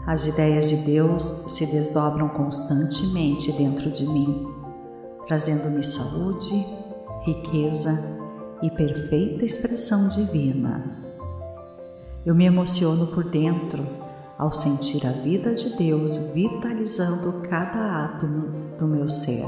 As 0.07 0.25
ideias 0.27 0.69
de 0.69 0.77
Deus 0.85 1.25
se 1.49 1.67
desdobram 1.67 2.29
constantemente 2.29 3.51
dentro 3.53 3.91
de 3.91 4.07
mim, 4.07 4.47
trazendo-me 5.27 5.85
saúde, 5.85 6.65
riqueza 7.23 8.19
e 8.63 8.71
perfeita 8.71 9.45
expressão 9.45 10.09
divina. 10.09 10.99
Eu 12.25 12.35
me 12.35 12.45
emociono 12.45 13.09
por 13.09 13.25
dentro 13.25 13.87
ao 14.37 14.53
sentir 14.53 15.07
a 15.07 15.11
vida 15.11 15.55
de 15.55 15.77
Deus 15.77 16.33
vitalizando 16.33 17.41
cada 17.49 18.05
átomo 18.05 18.77
do 18.77 18.87
meu 18.87 19.09
ser. 19.09 19.47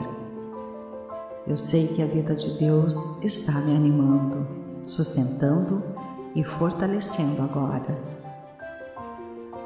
Eu 1.47 1.57
sei 1.57 1.89
que 1.89 2.03
a 2.03 2.07
vida 2.07 2.35
de 2.35 2.59
Deus 2.59 3.23
está 3.23 3.53
me 3.61 3.75
animando, 3.75 4.47
sustentando 4.85 5.83
e 6.35 6.45
fortalecendo 6.45 7.43
agora. 7.43 7.99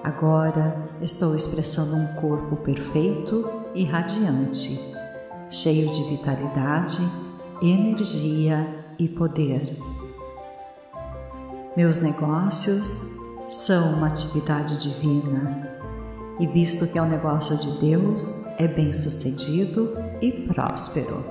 Agora 0.03 0.91
estou 1.01 1.35
expressando 1.35 1.97
um 1.97 2.07
corpo 2.21 2.57
perfeito 2.57 3.51
e 3.75 3.85
radiante, 3.85 4.79
cheio 5.49 5.89
de 5.89 6.03
vitalidade, 6.11 7.01
energia 7.71 8.85
e 8.99 9.09
poder. 9.09 9.79
Meus 11.75 12.03
negócios 12.03 13.15
são 13.49 13.95
uma 13.95 14.09
atividade 14.09 14.77
divina 14.79 15.71
e, 16.39 16.47
visto 16.47 16.87
que 16.87 16.99
é 16.99 17.03
um 17.03 17.09
negócio 17.09 17.57
de 17.57 17.81
Deus, 17.81 18.45
é 18.59 18.69
bem 18.69 18.93
sucedido 18.93 19.97
e 20.21 20.31
próspero. 20.31 21.25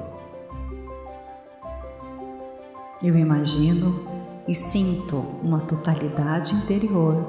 Eu 3.02 3.16
imagino 3.16 4.08
e 4.48 4.56
sinto 4.56 5.18
uma 5.44 5.60
totalidade 5.60 6.56
interior 6.56 7.24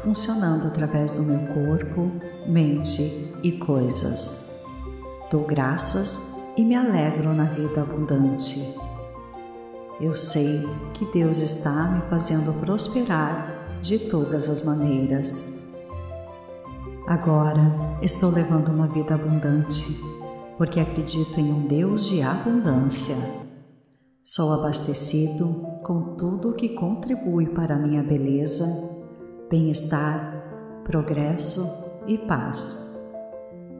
funcionando 0.00 0.68
através 0.68 1.14
do 1.14 1.24
meu 1.24 1.54
corpo, 1.54 2.10
mente 2.46 3.34
e 3.42 3.52
coisas. 3.52 4.52
Dou 5.30 5.44
graças 5.44 6.37
e 6.58 6.64
me 6.64 6.74
alegro 6.74 7.32
na 7.32 7.44
vida 7.44 7.82
abundante. 7.82 8.74
Eu 10.00 10.12
sei 10.12 10.68
que 10.92 11.04
Deus 11.12 11.38
está 11.38 11.88
me 11.92 12.00
fazendo 12.10 12.52
prosperar 12.60 13.78
de 13.80 13.96
todas 14.10 14.48
as 14.48 14.62
maneiras. 14.62 15.56
Agora 17.06 17.62
estou 18.02 18.32
levando 18.32 18.70
uma 18.70 18.88
vida 18.88 19.14
abundante, 19.14 20.00
porque 20.56 20.80
acredito 20.80 21.38
em 21.38 21.52
um 21.52 21.68
Deus 21.68 22.08
de 22.08 22.22
abundância. 22.22 23.16
Sou 24.24 24.52
abastecido 24.52 25.64
com 25.84 26.16
tudo 26.16 26.50
o 26.50 26.54
que 26.54 26.70
contribui 26.70 27.46
para 27.46 27.76
a 27.76 27.78
minha 27.78 28.02
beleza, 28.02 28.66
bem-estar, 29.48 30.82
progresso 30.84 31.62
e 32.08 32.18
paz. 32.18 32.87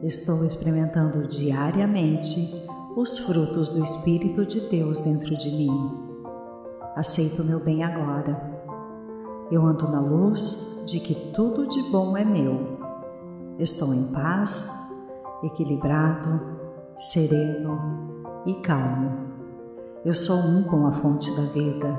Estou 0.02 0.44
experimentando 0.44 1.26
diariamente 1.26 2.54
os 2.96 3.18
frutos 3.18 3.70
do 3.70 3.82
Espírito 3.82 4.46
de 4.46 4.60
Deus 4.60 5.02
dentro 5.02 5.36
de 5.36 5.50
mim. 5.50 5.90
Aceito 6.94 7.42
meu 7.42 7.58
bem 7.58 7.82
agora. 7.82 8.40
Eu 9.50 9.66
ando 9.66 9.88
na 9.88 10.00
luz 10.00 10.84
de 10.86 11.00
que 11.00 11.32
tudo 11.32 11.66
de 11.66 11.82
bom 11.90 12.16
é 12.16 12.24
meu. 12.24 12.78
Estou 13.58 13.92
em 13.92 14.12
paz, 14.12 14.70
equilibrado, 15.42 16.28
sereno 16.96 18.22
e 18.46 18.54
calmo. 18.54 19.26
Eu 20.04 20.14
sou 20.14 20.36
um 20.36 20.62
com 20.62 20.86
a 20.86 20.92
fonte 20.92 21.34
da 21.34 21.42
vida. 21.42 21.98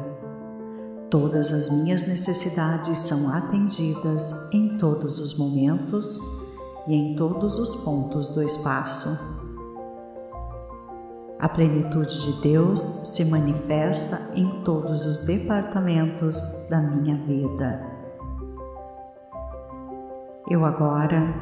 Todas 1.09 1.51
as 1.51 1.69
minhas 1.69 2.07
necessidades 2.07 2.97
são 2.97 3.29
atendidas 3.33 4.53
em 4.53 4.77
todos 4.77 5.19
os 5.19 5.37
momentos 5.37 6.38
e 6.87 6.93
em 6.93 7.15
todos 7.15 7.57
os 7.57 7.83
pontos 7.83 8.29
do 8.29 8.43
espaço. 8.43 9.09
A 11.39 11.47
plenitude 11.47 12.21
de 12.21 12.41
Deus 12.41 12.79
se 12.81 13.23
manifesta 13.25 14.31
em 14.35 14.61
todos 14.61 15.05
os 15.05 15.25
departamentos 15.25 16.67
da 16.69 16.81
minha 16.81 17.15
vida. 17.25 17.99
Eu 20.49 20.65
agora 20.65 21.33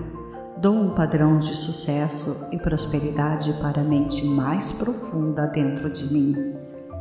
dou 0.62 0.74
um 0.74 0.94
padrão 0.94 1.40
de 1.40 1.56
sucesso 1.56 2.50
e 2.52 2.60
prosperidade 2.60 3.54
para 3.54 3.82
a 3.82 3.84
mente 3.84 4.26
mais 4.26 4.74
profunda 4.74 5.48
dentro 5.48 5.90
de 5.90 6.14
mim, 6.14 6.56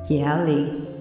que 0.07 0.19
é 0.19 0.27
a 0.27 0.37
lei. 0.37 1.01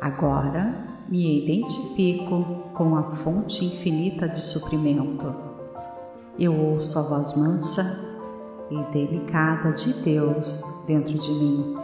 Agora 0.00 0.74
me 1.08 1.44
identifico 1.44 2.44
com 2.74 2.96
a 2.96 3.04
fonte 3.04 3.64
infinita 3.64 4.28
de 4.28 4.42
suprimento. 4.42 5.51
Eu 6.38 6.58
ouço 6.58 6.98
a 6.98 7.02
voz 7.02 7.34
mansa 7.34 8.10
e 8.70 8.82
delicada 8.90 9.72
de 9.72 9.92
Deus 10.02 10.62
dentro 10.86 11.18
de 11.18 11.30
mim. 11.30 11.76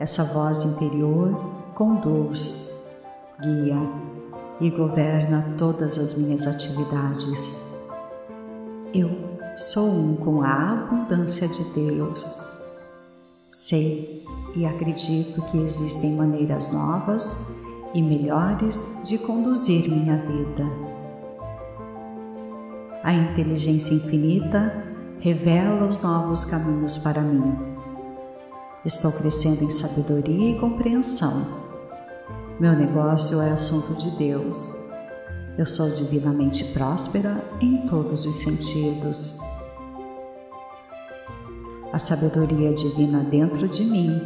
Essa 0.00 0.24
voz 0.24 0.64
interior 0.64 1.38
conduz, 1.74 2.84
guia 3.40 3.78
e 4.60 4.68
governa 4.70 5.54
todas 5.56 5.96
as 5.96 6.14
minhas 6.14 6.46
atividades. 6.46 7.76
Eu 8.92 9.10
sou 9.56 9.88
um 9.88 10.16
com 10.16 10.42
a 10.42 10.72
abundância 10.72 11.46
de 11.46 11.62
Deus. 11.72 12.42
Sei 13.48 14.24
e 14.56 14.66
acredito 14.66 15.40
que 15.42 15.58
existem 15.58 16.16
maneiras 16.16 16.72
novas 16.72 17.54
e 17.94 18.02
melhores 18.02 19.00
de 19.04 19.18
conduzir 19.18 19.88
minha 19.88 20.16
vida. 20.16 20.95
A 23.06 23.12
inteligência 23.12 23.94
infinita 23.94 24.84
revela 25.20 25.86
os 25.86 26.00
novos 26.00 26.44
caminhos 26.44 26.96
para 26.96 27.20
mim. 27.20 27.56
Estou 28.84 29.12
crescendo 29.12 29.62
em 29.62 29.70
sabedoria 29.70 30.50
e 30.50 30.58
compreensão. 30.58 31.46
Meu 32.58 32.72
negócio 32.72 33.40
é 33.40 33.52
assunto 33.52 33.94
de 33.94 34.10
Deus. 34.16 34.74
Eu 35.56 35.64
sou 35.64 35.88
divinamente 35.88 36.64
próspera 36.72 37.44
em 37.60 37.86
todos 37.86 38.26
os 38.26 38.38
sentidos. 38.38 39.38
A 41.92 42.00
sabedoria 42.00 42.74
divina 42.74 43.22
dentro 43.22 43.68
de 43.68 43.84
mim 43.84 44.20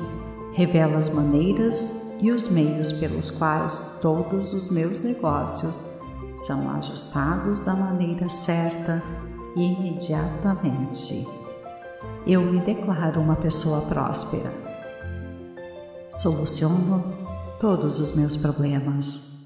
revela 0.54 0.96
as 0.96 1.10
maneiras 1.10 2.14
e 2.18 2.30
os 2.30 2.48
meios 2.48 2.92
pelos 2.92 3.30
quais 3.30 3.98
todos 4.00 4.54
os 4.54 4.70
meus 4.70 5.00
negócios 5.00 5.89
são 6.46 6.70
ajustados 6.70 7.60
da 7.60 7.74
maneira 7.74 8.28
certa 8.28 9.02
imediatamente. 9.54 11.26
Eu 12.26 12.42
me 12.42 12.60
declaro 12.60 13.20
uma 13.20 13.36
pessoa 13.36 13.82
próspera. 13.82 14.50
Soluciono 16.08 17.04
todos 17.58 17.98
os 17.98 18.16
meus 18.16 18.36
problemas, 18.36 19.38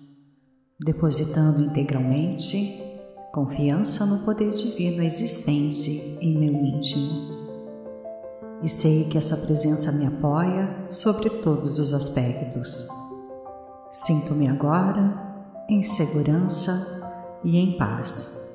depositando 0.80 1.62
integralmente 1.62 2.82
confiança 3.32 4.06
no 4.06 4.24
poder 4.24 4.52
divino 4.52 5.02
existente 5.02 6.18
em 6.20 6.38
meu 6.38 6.52
íntimo. 6.52 7.34
E 8.62 8.68
sei 8.68 9.08
que 9.08 9.18
essa 9.18 9.36
presença 9.38 9.90
me 9.92 10.06
apoia 10.06 10.86
sobre 10.88 11.28
todos 11.28 11.80
os 11.80 11.92
aspectos. 11.92 12.86
Sinto-me 13.90 14.46
agora 14.48 15.33
em 15.68 15.82
segurança 15.82 17.40
e 17.42 17.58
em 17.58 17.78
paz. 17.78 18.52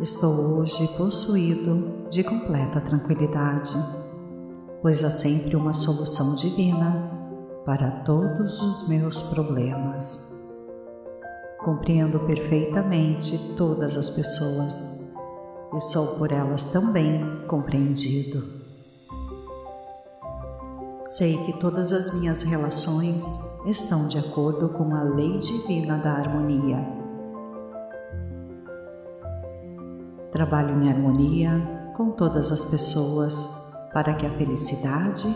Estou 0.00 0.58
hoje 0.58 0.88
possuído 0.96 2.08
de 2.10 2.24
completa 2.24 2.80
tranquilidade, 2.80 3.72
pois 4.82 5.04
há 5.04 5.10
sempre 5.10 5.54
uma 5.54 5.72
solução 5.72 6.34
divina 6.34 7.10
para 7.64 7.90
todos 8.02 8.60
os 8.60 8.88
meus 8.88 9.22
problemas. 9.22 10.34
Compreendo 11.60 12.18
perfeitamente 12.20 13.54
todas 13.56 13.96
as 13.96 14.10
pessoas 14.10 15.14
e 15.72 15.80
sou 15.80 16.18
por 16.18 16.32
elas 16.32 16.66
também 16.66 17.46
compreendido. 17.46 18.63
Sei 21.04 21.36
que 21.44 21.52
todas 21.60 21.92
as 21.92 22.14
minhas 22.14 22.42
relações 22.42 23.24
estão 23.66 24.08
de 24.08 24.18
acordo 24.18 24.70
com 24.70 24.94
a 24.94 25.02
lei 25.02 25.38
divina 25.38 25.98
da 25.98 26.12
harmonia 26.12 27.04
Trabalho 30.34 30.82
em 30.82 30.90
harmonia 30.90 31.92
com 31.94 32.10
todas 32.10 32.50
as 32.50 32.64
pessoas 32.64 33.70
para 33.92 34.14
que 34.14 34.26
a 34.26 34.30
felicidade, 34.30 35.32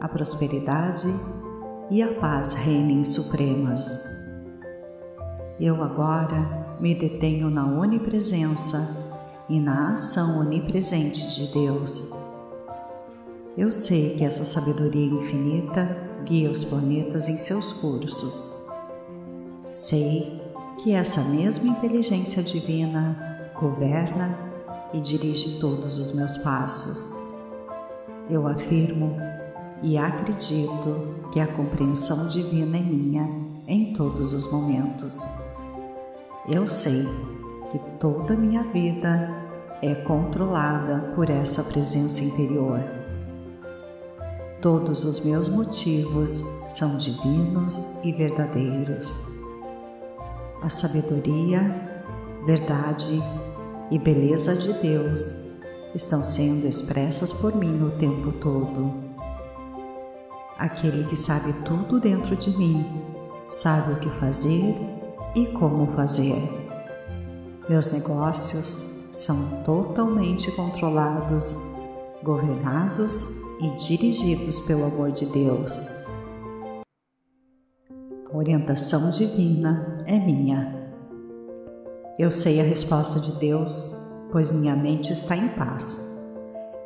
a 0.00 0.06
prosperidade 0.06 1.08
e 1.90 2.00
a 2.00 2.14
paz 2.20 2.52
reinem 2.52 3.04
supremas. 3.04 4.04
Eu 5.58 5.82
agora 5.82 6.76
me 6.78 6.94
detenho 6.94 7.50
na 7.50 7.66
onipresença 7.66 8.96
e 9.48 9.58
na 9.58 9.88
ação 9.88 10.38
onipresente 10.38 11.28
de 11.34 11.52
Deus. 11.52 12.29
Eu 13.58 13.72
sei 13.72 14.16
que 14.16 14.24
essa 14.24 14.44
sabedoria 14.44 15.06
infinita 15.06 15.96
guia 16.24 16.50
os 16.50 16.62
planetas 16.62 17.28
em 17.28 17.36
seus 17.36 17.72
cursos. 17.72 18.68
Sei 19.68 20.40
que 20.78 20.92
essa 20.92 21.22
mesma 21.24 21.68
inteligência 21.68 22.42
divina 22.44 23.52
governa 23.60 24.38
e 24.94 25.00
dirige 25.00 25.58
todos 25.58 25.98
os 25.98 26.12
meus 26.12 26.36
passos. 26.38 27.16
Eu 28.28 28.46
afirmo 28.46 29.16
e 29.82 29.98
acredito 29.98 31.28
que 31.32 31.40
a 31.40 31.46
compreensão 31.46 32.28
divina 32.28 32.78
é 32.78 32.82
minha 32.82 33.28
em 33.66 33.92
todos 33.92 34.32
os 34.32 34.50
momentos. 34.50 35.22
Eu 36.48 36.68
sei 36.68 37.04
que 37.70 37.78
toda 37.98 38.36
minha 38.36 38.62
vida 38.62 39.28
é 39.82 39.94
controlada 39.96 41.12
por 41.14 41.28
essa 41.28 41.64
presença 41.64 42.22
interior. 42.22 42.99
Todos 44.60 45.06
os 45.06 45.20
meus 45.20 45.48
motivos 45.48 46.28
são 46.66 46.98
divinos 46.98 48.04
e 48.04 48.12
verdadeiros. 48.12 49.20
A 50.60 50.68
sabedoria, 50.68 52.04
verdade 52.44 53.22
e 53.90 53.98
beleza 53.98 54.54
de 54.54 54.74
Deus 54.74 55.54
estão 55.94 56.26
sendo 56.26 56.66
expressas 56.66 57.32
por 57.32 57.56
mim 57.56 57.82
o 57.86 57.92
tempo 57.92 58.32
todo. 58.32 58.92
Aquele 60.58 61.04
que 61.04 61.16
sabe 61.16 61.54
tudo 61.64 61.98
dentro 61.98 62.36
de 62.36 62.50
mim 62.58 63.02
sabe 63.48 63.94
o 63.94 63.98
que 63.98 64.10
fazer 64.10 64.76
e 65.34 65.46
como 65.46 65.86
fazer. 65.92 66.36
Meus 67.66 67.92
negócios 67.92 68.90
são 69.10 69.62
totalmente 69.64 70.52
controlados, 70.52 71.56
governados 72.22 73.40
e 73.62 73.70
dirigidos 73.76 74.60
pelo 74.60 74.84
amor 74.84 75.12
de 75.12 75.26
Deus. 75.26 76.06
A 78.32 78.36
orientação 78.36 79.10
divina 79.10 80.02
é 80.06 80.18
minha. 80.18 80.94
Eu 82.18 82.30
sei 82.30 82.60
a 82.60 82.64
resposta 82.64 83.20
de 83.20 83.32
Deus, 83.38 83.94
pois 84.32 84.50
minha 84.50 84.74
mente 84.76 85.12
está 85.12 85.36
em 85.36 85.48
paz. 85.48 86.18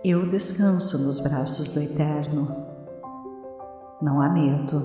Eu 0.05 0.29
descanso 0.29 0.99
nos 1.07 1.21
braços 1.21 1.71
do 1.73 1.81
Eterno. 1.81 2.49
Não 4.03 4.21
há 4.21 4.29
medo, 4.29 4.83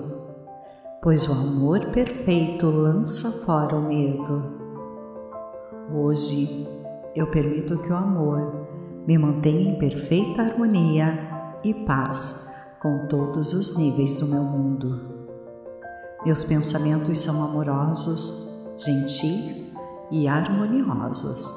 pois 1.02 1.28
o 1.28 1.32
amor 1.32 1.86
perfeito 1.86 2.66
lança 2.66 3.30
fora 3.44 3.74
o 3.76 3.82
medo. 3.82 4.60
Hoje 5.92 6.68
eu 7.16 7.26
permito 7.26 7.78
que 7.78 7.90
o 7.90 7.96
amor 7.96 8.68
me 9.06 9.18
mantenha 9.18 9.72
em 9.72 9.78
perfeita 9.78 10.42
harmonia 10.42 11.29
e 11.62 11.74
paz 11.74 12.50
com 12.80 13.06
todos 13.06 13.52
os 13.52 13.76
níveis 13.76 14.16
do 14.18 14.26
meu 14.26 14.42
mundo. 14.42 15.28
Meus 16.24 16.44
pensamentos 16.44 17.18
são 17.18 17.44
amorosos, 17.44 18.48
gentis 18.78 19.74
e 20.10 20.26
harmoniosos. 20.26 21.52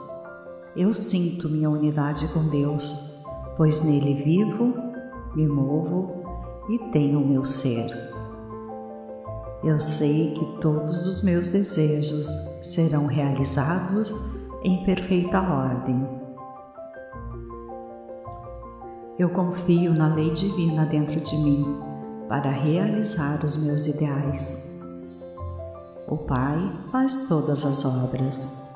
Eu 0.75 0.93
sinto 0.93 1.49
minha 1.49 1.69
unidade 1.69 2.27
com 2.29 2.47
Deus, 2.47 3.19
pois 3.55 3.83
nele 3.83 4.15
vivo, 4.23 4.73
me 5.35 5.47
movo 5.47 6.23
e 6.69 6.79
tenho 6.91 7.21
o 7.21 7.27
meu 7.27 7.45
ser. 7.45 7.91
Eu 9.63 9.79
sei 9.79 10.33
que 10.33 10.59
todos 10.59 11.05
os 11.05 11.23
meus 11.23 11.49
desejos 11.49 12.27
serão 12.61 13.05
realizados 13.05 14.13
em 14.63 14.83
perfeita 14.85 15.39
ordem. 15.39 16.22
Eu 19.17 19.29
confio 19.29 19.93
na 19.93 20.07
lei 20.07 20.31
divina 20.31 20.87
dentro 20.87 21.19
de 21.19 21.37
mim 21.37 21.79
para 22.27 22.49
realizar 22.49 23.45
os 23.45 23.55
meus 23.57 23.85
ideais. 23.85 24.81
O 26.07 26.17
Pai 26.17 26.57
faz 26.91 27.27
todas 27.27 27.63
as 27.63 27.85
obras. 27.85 28.71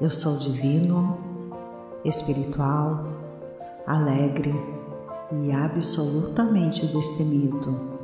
Eu 0.00 0.10
sou 0.10 0.36
divino, 0.38 1.16
espiritual, 2.04 3.04
alegre 3.86 4.52
e 5.30 5.52
absolutamente 5.52 6.84
destemido. 6.86 7.96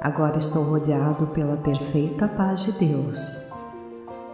Agora 0.00 0.36
estou 0.36 0.64
rodeado 0.64 1.28
pela 1.28 1.56
perfeita 1.58 2.26
paz 2.26 2.64
de 2.64 2.72
Deus. 2.72 3.52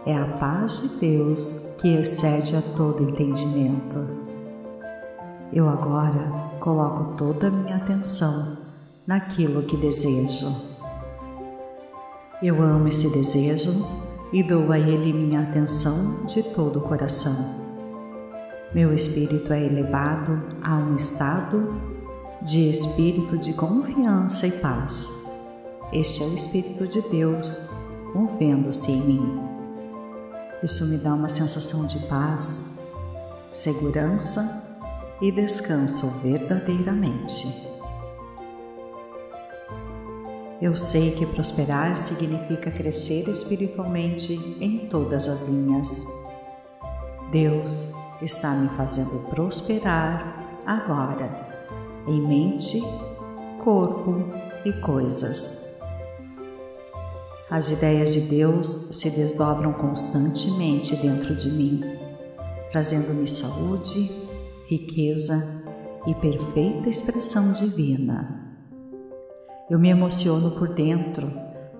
É 0.03 0.17
a 0.17 0.25
paz 0.39 0.81
de 0.81 0.99
Deus 0.99 1.75
que 1.79 1.89
excede 1.89 2.55
a 2.55 2.61
todo 2.75 3.03
entendimento. 3.03 4.28
Eu 5.51 5.67
agora 5.67 6.51
coloco 6.59 7.15
toda 7.15 7.47
a 7.47 7.51
minha 7.51 7.77
atenção 7.77 8.57
naquilo 9.07 9.63
que 9.63 9.75
desejo 9.75 10.53
Eu 12.43 12.61
amo 12.61 12.87
esse 12.87 13.09
desejo 13.09 13.87
e 14.31 14.43
dou 14.43 14.71
a 14.71 14.77
ele 14.77 15.11
minha 15.11 15.41
atenção 15.41 16.23
de 16.27 16.43
todo 16.43 16.77
o 16.77 16.81
coração. 16.83 17.57
Meu 18.75 18.93
espírito 18.93 19.51
é 19.51 19.65
elevado 19.65 20.39
a 20.61 20.75
um 20.75 20.95
estado 20.95 21.81
de 22.43 22.69
espírito 22.69 23.35
de 23.35 23.53
confiança 23.53 24.45
e 24.45 24.51
paz. 24.51 25.27
Este 25.91 26.21
é 26.21 26.27
o 26.27 26.35
Espírito 26.35 26.87
de 26.87 27.01
Deus 27.09 27.67
movendo-se 28.13 28.91
em 28.91 29.01
mim. 29.01 29.41
Isso 30.61 30.87
me 30.87 30.99
dá 30.99 31.15
uma 31.15 31.29
sensação 31.29 31.87
de 31.87 31.97
paz, 32.07 32.79
segurança 33.51 34.68
e 35.21 35.31
descanso 35.31 36.21
verdadeiramente. 36.21 37.69
Eu 40.61 40.75
sei 40.75 41.11
que 41.11 41.25
prosperar 41.25 41.95
significa 41.95 42.69
crescer 42.69 43.29
espiritualmente 43.29 44.33
em 44.59 44.87
todas 44.89 45.29
as 45.29 45.47
linhas. 45.47 46.05
Deus 47.31 47.93
está 48.21 48.51
me 48.51 48.67
fazendo 48.69 49.29
prosperar 49.29 50.61
agora, 50.65 51.47
em 52.07 52.27
mente, 52.27 52.81
corpo 53.63 54.25
e 54.65 54.73
coisas. 54.73 55.79
As 57.49 57.69
ideias 57.71 58.13
de 58.13 58.21
Deus 58.21 58.67
se 58.67 59.09
desdobram 59.11 59.73
constantemente 59.73 60.95
dentro 60.97 61.35
de 61.35 61.49
mim, 61.49 61.81
trazendo-me 62.69 63.27
saúde, 63.27 64.28
riqueza 64.69 65.63
e 66.05 66.13
perfeita 66.13 66.89
expressão 66.89 67.53
divina. 67.53 68.55
Eu 69.67 69.79
me 69.79 69.89
emociono 69.89 70.51
por 70.59 70.75
dentro 70.75 71.27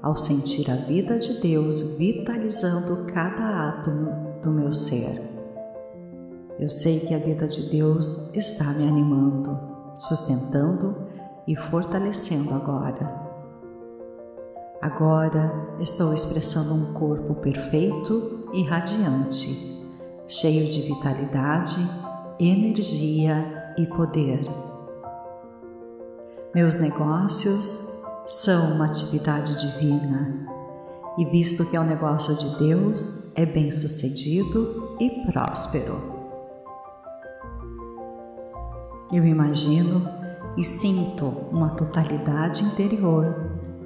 ao 0.01 0.17
sentir 0.17 0.71
a 0.71 0.75
vida 0.75 1.19
de 1.19 1.39
Deus 1.39 1.97
vitalizando 1.99 3.05
cada 3.13 3.69
átomo 3.69 4.41
do 4.41 4.49
meu 4.49 4.73
ser. 4.73 5.21
Eu 6.59 6.67
sei 6.67 7.01
que 7.01 7.13
a 7.13 7.19
vida 7.19 7.47
de 7.47 7.69
Deus 7.69 8.33
está 8.35 8.65
me 8.73 8.87
animando, 8.87 9.55
sustentando 9.95 11.09
e 11.47 11.55
fortalecendo 11.55 12.55
agora. 12.55 13.29
Agora 14.81 15.77
estou 15.79 16.11
expressando 16.11 16.73
um 16.73 16.93
corpo 16.93 17.35
perfeito 17.35 18.49
e 18.51 18.63
radiante, 18.63 19.85
cheio 20.27 20.67
de 20.67 20.81
vitalidade, 20.81 22.08
energia 22.39 23.73
e 23.77 23.85
poder. 23.85 24.39
Meus 26.55 26.79
negócios 26.79 27.89
são 28.25 28.75
uma 28.75 28.85
atividade 28.85 29.59
divina 29.59 30.47
e, 31.17 31.25
visto 31.25 31.65
que 31.65 31.75
é 31.75 31.79
um 31.79 31.85
negócio 31.85 32.33
de 32.37 32.57
Deus, 32.59 33.33
é 33.35 33.45
bem 33.45 33.69
sucedido 33.71 34.95
e 35.01 35.09
próspero. 35.29 36.17
Eu 39.11 39.25
imagino 39.25 40.07
e 40.55 40.63
sinto 40.63 41.25
uma 41.51 41.71
totalidade 41.71 42.63
interior 42.63 43.35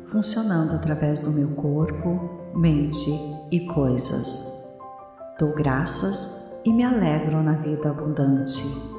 funcionando 0.06 0.76
através 0.76 1.24
do 1.24 1.32
meu 1.32 1.56
corpo, 1.56 2.54
mente 2.54 3.10
e 3.52 3.62
coisas. 3.62 4.70
Dou 5.40 5.56
graças 5.56 6.43
e 6.66 6.72
me 6.72 6.84
alegro 6.84 7.42
na 7.42 7.54
vida 7.54 7.90
abundante 7.90 8.94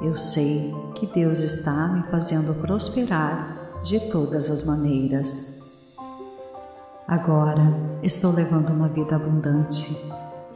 eu 0.00 0.14
sei 0.14 0.74
que 0.94 1.06
Deus 1.06 1.40
está 1.40 1.88
me 1.88 2.02
fazendo 2.10 2.54
prosperar 2.60 3.80
de 3.82 3.98
todas 4.10 4.50
as 4.50 4.62
maneiras. 4.62 5.62
Agora 7.08 7.62
estou 8.02 8.32
levando 8.32 8.70
uma 8.70 8.88
vida 8.88 9.16
abundante, 9.16 9.96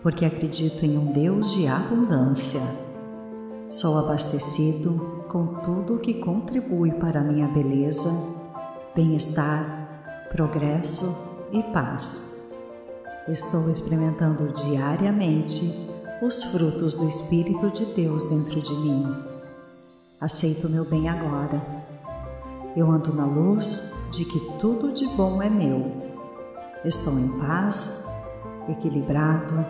porque 0.02 0.26
acredito 0.26 0.84
em 0.84 0.98
um 0.98 1.12
Deus 1.12 1.52
de 1.52 1.66
abundância. 1.66 2.60
Sou 3.70 3.98
abastecido 3.98 5.24
com 5.28 5.60
tudo 5.62 6.00
que 6.00 6.14
contribui 6.14 6.92
para 6.92 7.22
minha 7.22 7.48
beleza, 7.48 8.10
bem-estar, 8.94 10.26
progresso 10.30 11.48
e 11.50 11.62
paz. 11.62 12.50
Estou 13.26 13.70
experimentando 13.70 14.52
diariamente 14.52 15.89
os 16.22 16.44
frutos 16.44 16.94
do 16.94 17.08
Espírito 17.08 17.70
de 17.70 17.84
Deus 17.86 18.28
dentro 18.28 18.60
de 18.60 18.74
mim 18.74 19.30
aceito 20.20 20.68
meu 20.68 20.84
bem 20.84 21.08
agora. 21.08 21.60
Eu 22.76 22.90
ando 22.90 23.14
na 23.14 23.24
luz 23.24 23.92
de 24.10 24.24
que 24.26 24.38
tudo 24.58 24.92
de 24.92 25.06
bom 25.08 25.42
é 25.42 25.48
meu. 25.48 25.90
Estou 26.84 27.18
em 27.18 27.28
paz, 27.38 28.06
equilibrado, 28.68 29.64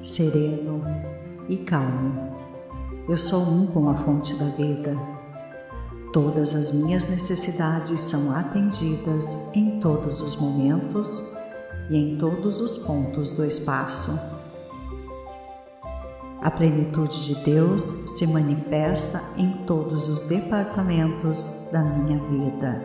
sereno 0.00 0.82
e 1.48 1.56
calmo. 1.56 2.32
Eu 3.08 3.16
sou 3.16 3.42
um 3.42 3.66
com 3.66 3.88
a 3.88 3.94
fonte 3.94 4.36
da 4.36 4.46
vida. 4.50 4.96
Todas 6.12 6.54
as 6.54 6.70
minhas 6.70 7.08
necessidades 7.08 8.00
são 8.00 8.34
atendidas 8.34 9.50
em 9.54 9.80
todos 9.80 10.20
os 10.20 10.36
momentos 10.36 11.36
e 11.90 11.96
em 11.96 12.16
todos 12.16 12.60
os 12.60 12.78
pontos 12.78 13.30
do 13.30 13.44
espaço. 13.44 14.37
A 16.40 16.52
plenitude 16.52 17.26
de 17.26 17.34
Deus 17.44 17.82
se 17.82 18.26
manifesta 18.28 19.20
em 19.36 19.50
todos 19.66 20.08
os 20.08 20.28
departamentos 20.28 21.68
da 21.72 21.82
minha 21.82 22.18
vida. 22.28 22.80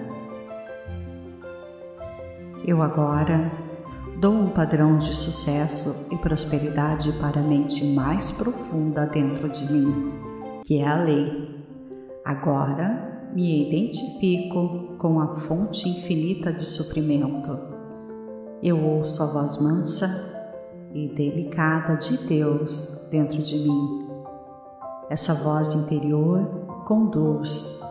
Eu 2.66 2.82
agora 2.82 3.52
dou 4.20 4.34
um 4.34 4.50
padrão 4.50 4.98
de 4.98 5.14
sucesso 5.16 6.08
e 6.12 6.18
prosperidade 6.18 7.12
para 7.14 7.42
a 7.42 7.44
mente 7.44 7.94
mais 7.94 8.32
profunda 8.32 9.06
dentro 9.06 9.48
de 9.48 9.72
mim, 9.72 10.14
que 10.64 10.80
é 10.80 10.88
a 10.88 10.96
lei. 10.96 11.64
Agora 12.26 13.30
me 13.36 13.68
identifico 13.68 14.96
com 14.98 15.20
a 15.20 15.36
fonte 15.36 15.88
infinita 15.88 16.52
de 16.52 16.66
suprimento. 16.66 17.52
Eu 18.64 18.84
ouço 18.84 19.22
a 19.22 19.28
voz 19.28 19.62
mansa 19.62 20.33
e 20.94 21.08
delicada 21.08 21.98
de 21.98 22.28
Deus 22.28 23.08
dentro 23.10 23.42
de 23.42 23.58
mim. 23.58 24.08
Essa 25.10 25.34
voz 25.34 25.74
interior 25.74 26.46
conduz, 26.86 27.82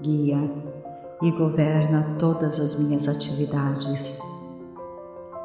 guia 0.00 0.38
e 1.22 1.30
governa 1.30 2.16
todas 2.18 2.60
as 2.60 2.74
minhas 2.78 3.08
atividades. 3.08 4.18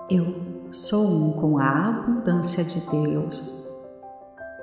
Eu 0.09 0.35
sou 0.71 1.07
um 1.07 1.33
com 1.33 1.57
a 1.57 1.87
abundância 1.87 2.63
de 2.63 2.81
Deus. 2.89 3.67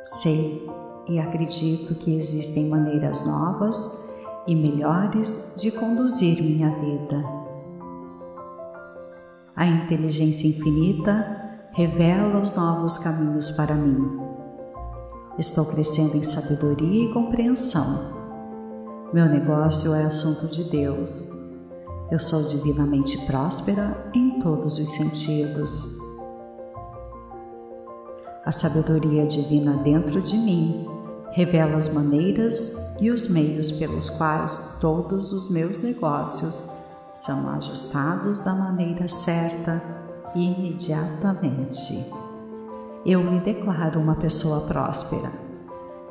Sei 0.03 0.68
e 1.09 1.18
acredito 1.18 1.95
que 1.95 2.16
existem 2.16 2.68
maneiras 2.68 3.26
novas 3.26 4.11
e 4.47 4.55
melhores 4.55 5.55
de 5.57 5.70
conduzir 5.70 6.43
minha 6.43 6.70
vida. 6.80 7.24
A 9.55 9.66
inteligência 9.66 10.49
infinita 10.49 11.45
revela 11.76 12.40
os 12.40 12.54
novos 12.54 12.96
caminhos 12.96 13.50
para 13.50 13.74
mim. 13.74 14.18
Estou 15.38 15.66
crescendo 15.66 16.16
em 16.16 16.22
sabedoria 16.22 17.04
e 17.04 17.12
compreensão. 17.12 18.16
Meu 19.12 19.26
negócio 19.26 19.92
é 19.92 20.04
assunto 20.04 20.48
de 20.48 20.64
Deus. 20.70 21.28
Eu 22.10 22.18
sou 22.18 22.44
divinamente 22.44 23.18
próspera 23.26 24.10
em 24.14 24.38
todos 24.40 24.78
os 24.78 24.90
sentidos. 24.90 25.98
A 28.46 28.52
sabedoria 28.52 29.26
divina 29.26 29.76
dentro 29.76 30.22
de 30.22 30.38
mim 30.38 30.88
revela 31.32 31.76
as 31.76 31.92
maneiras 31.92 32.96
e 33.02 33.10
os 33.10 33.28
meios 33.28 33.70
pelos 33.72 34.08
quais 34.08 34.78
todos 34.80 35.30
os 35.30 35.50
meus 35.50 35.80
negócios 35.80 36.70
são 37.14 37.50
ajustados 37.50 38.40
da 38.40 38.54
maneira 38.54 39.06
certa 39.08 40.05
imediatamente. 40.37 42.12
Eu 43.05 43.24
me 43.24 43.41
declaro 43.41 43.99
uma 43.99 44.16
pessoa 44.16 44.66
próspera. 44.68 45.32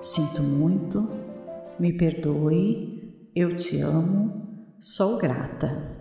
Sinto 0.01 0.41
muito, 0.41 1.07
me 1.79 1.93
perdoe, 1.93 3.29
eu 3.35 3.55
te 3.55 3.81
amo, 3.81 4.75
sou 4.79 5.17
grata. 5.19 5.94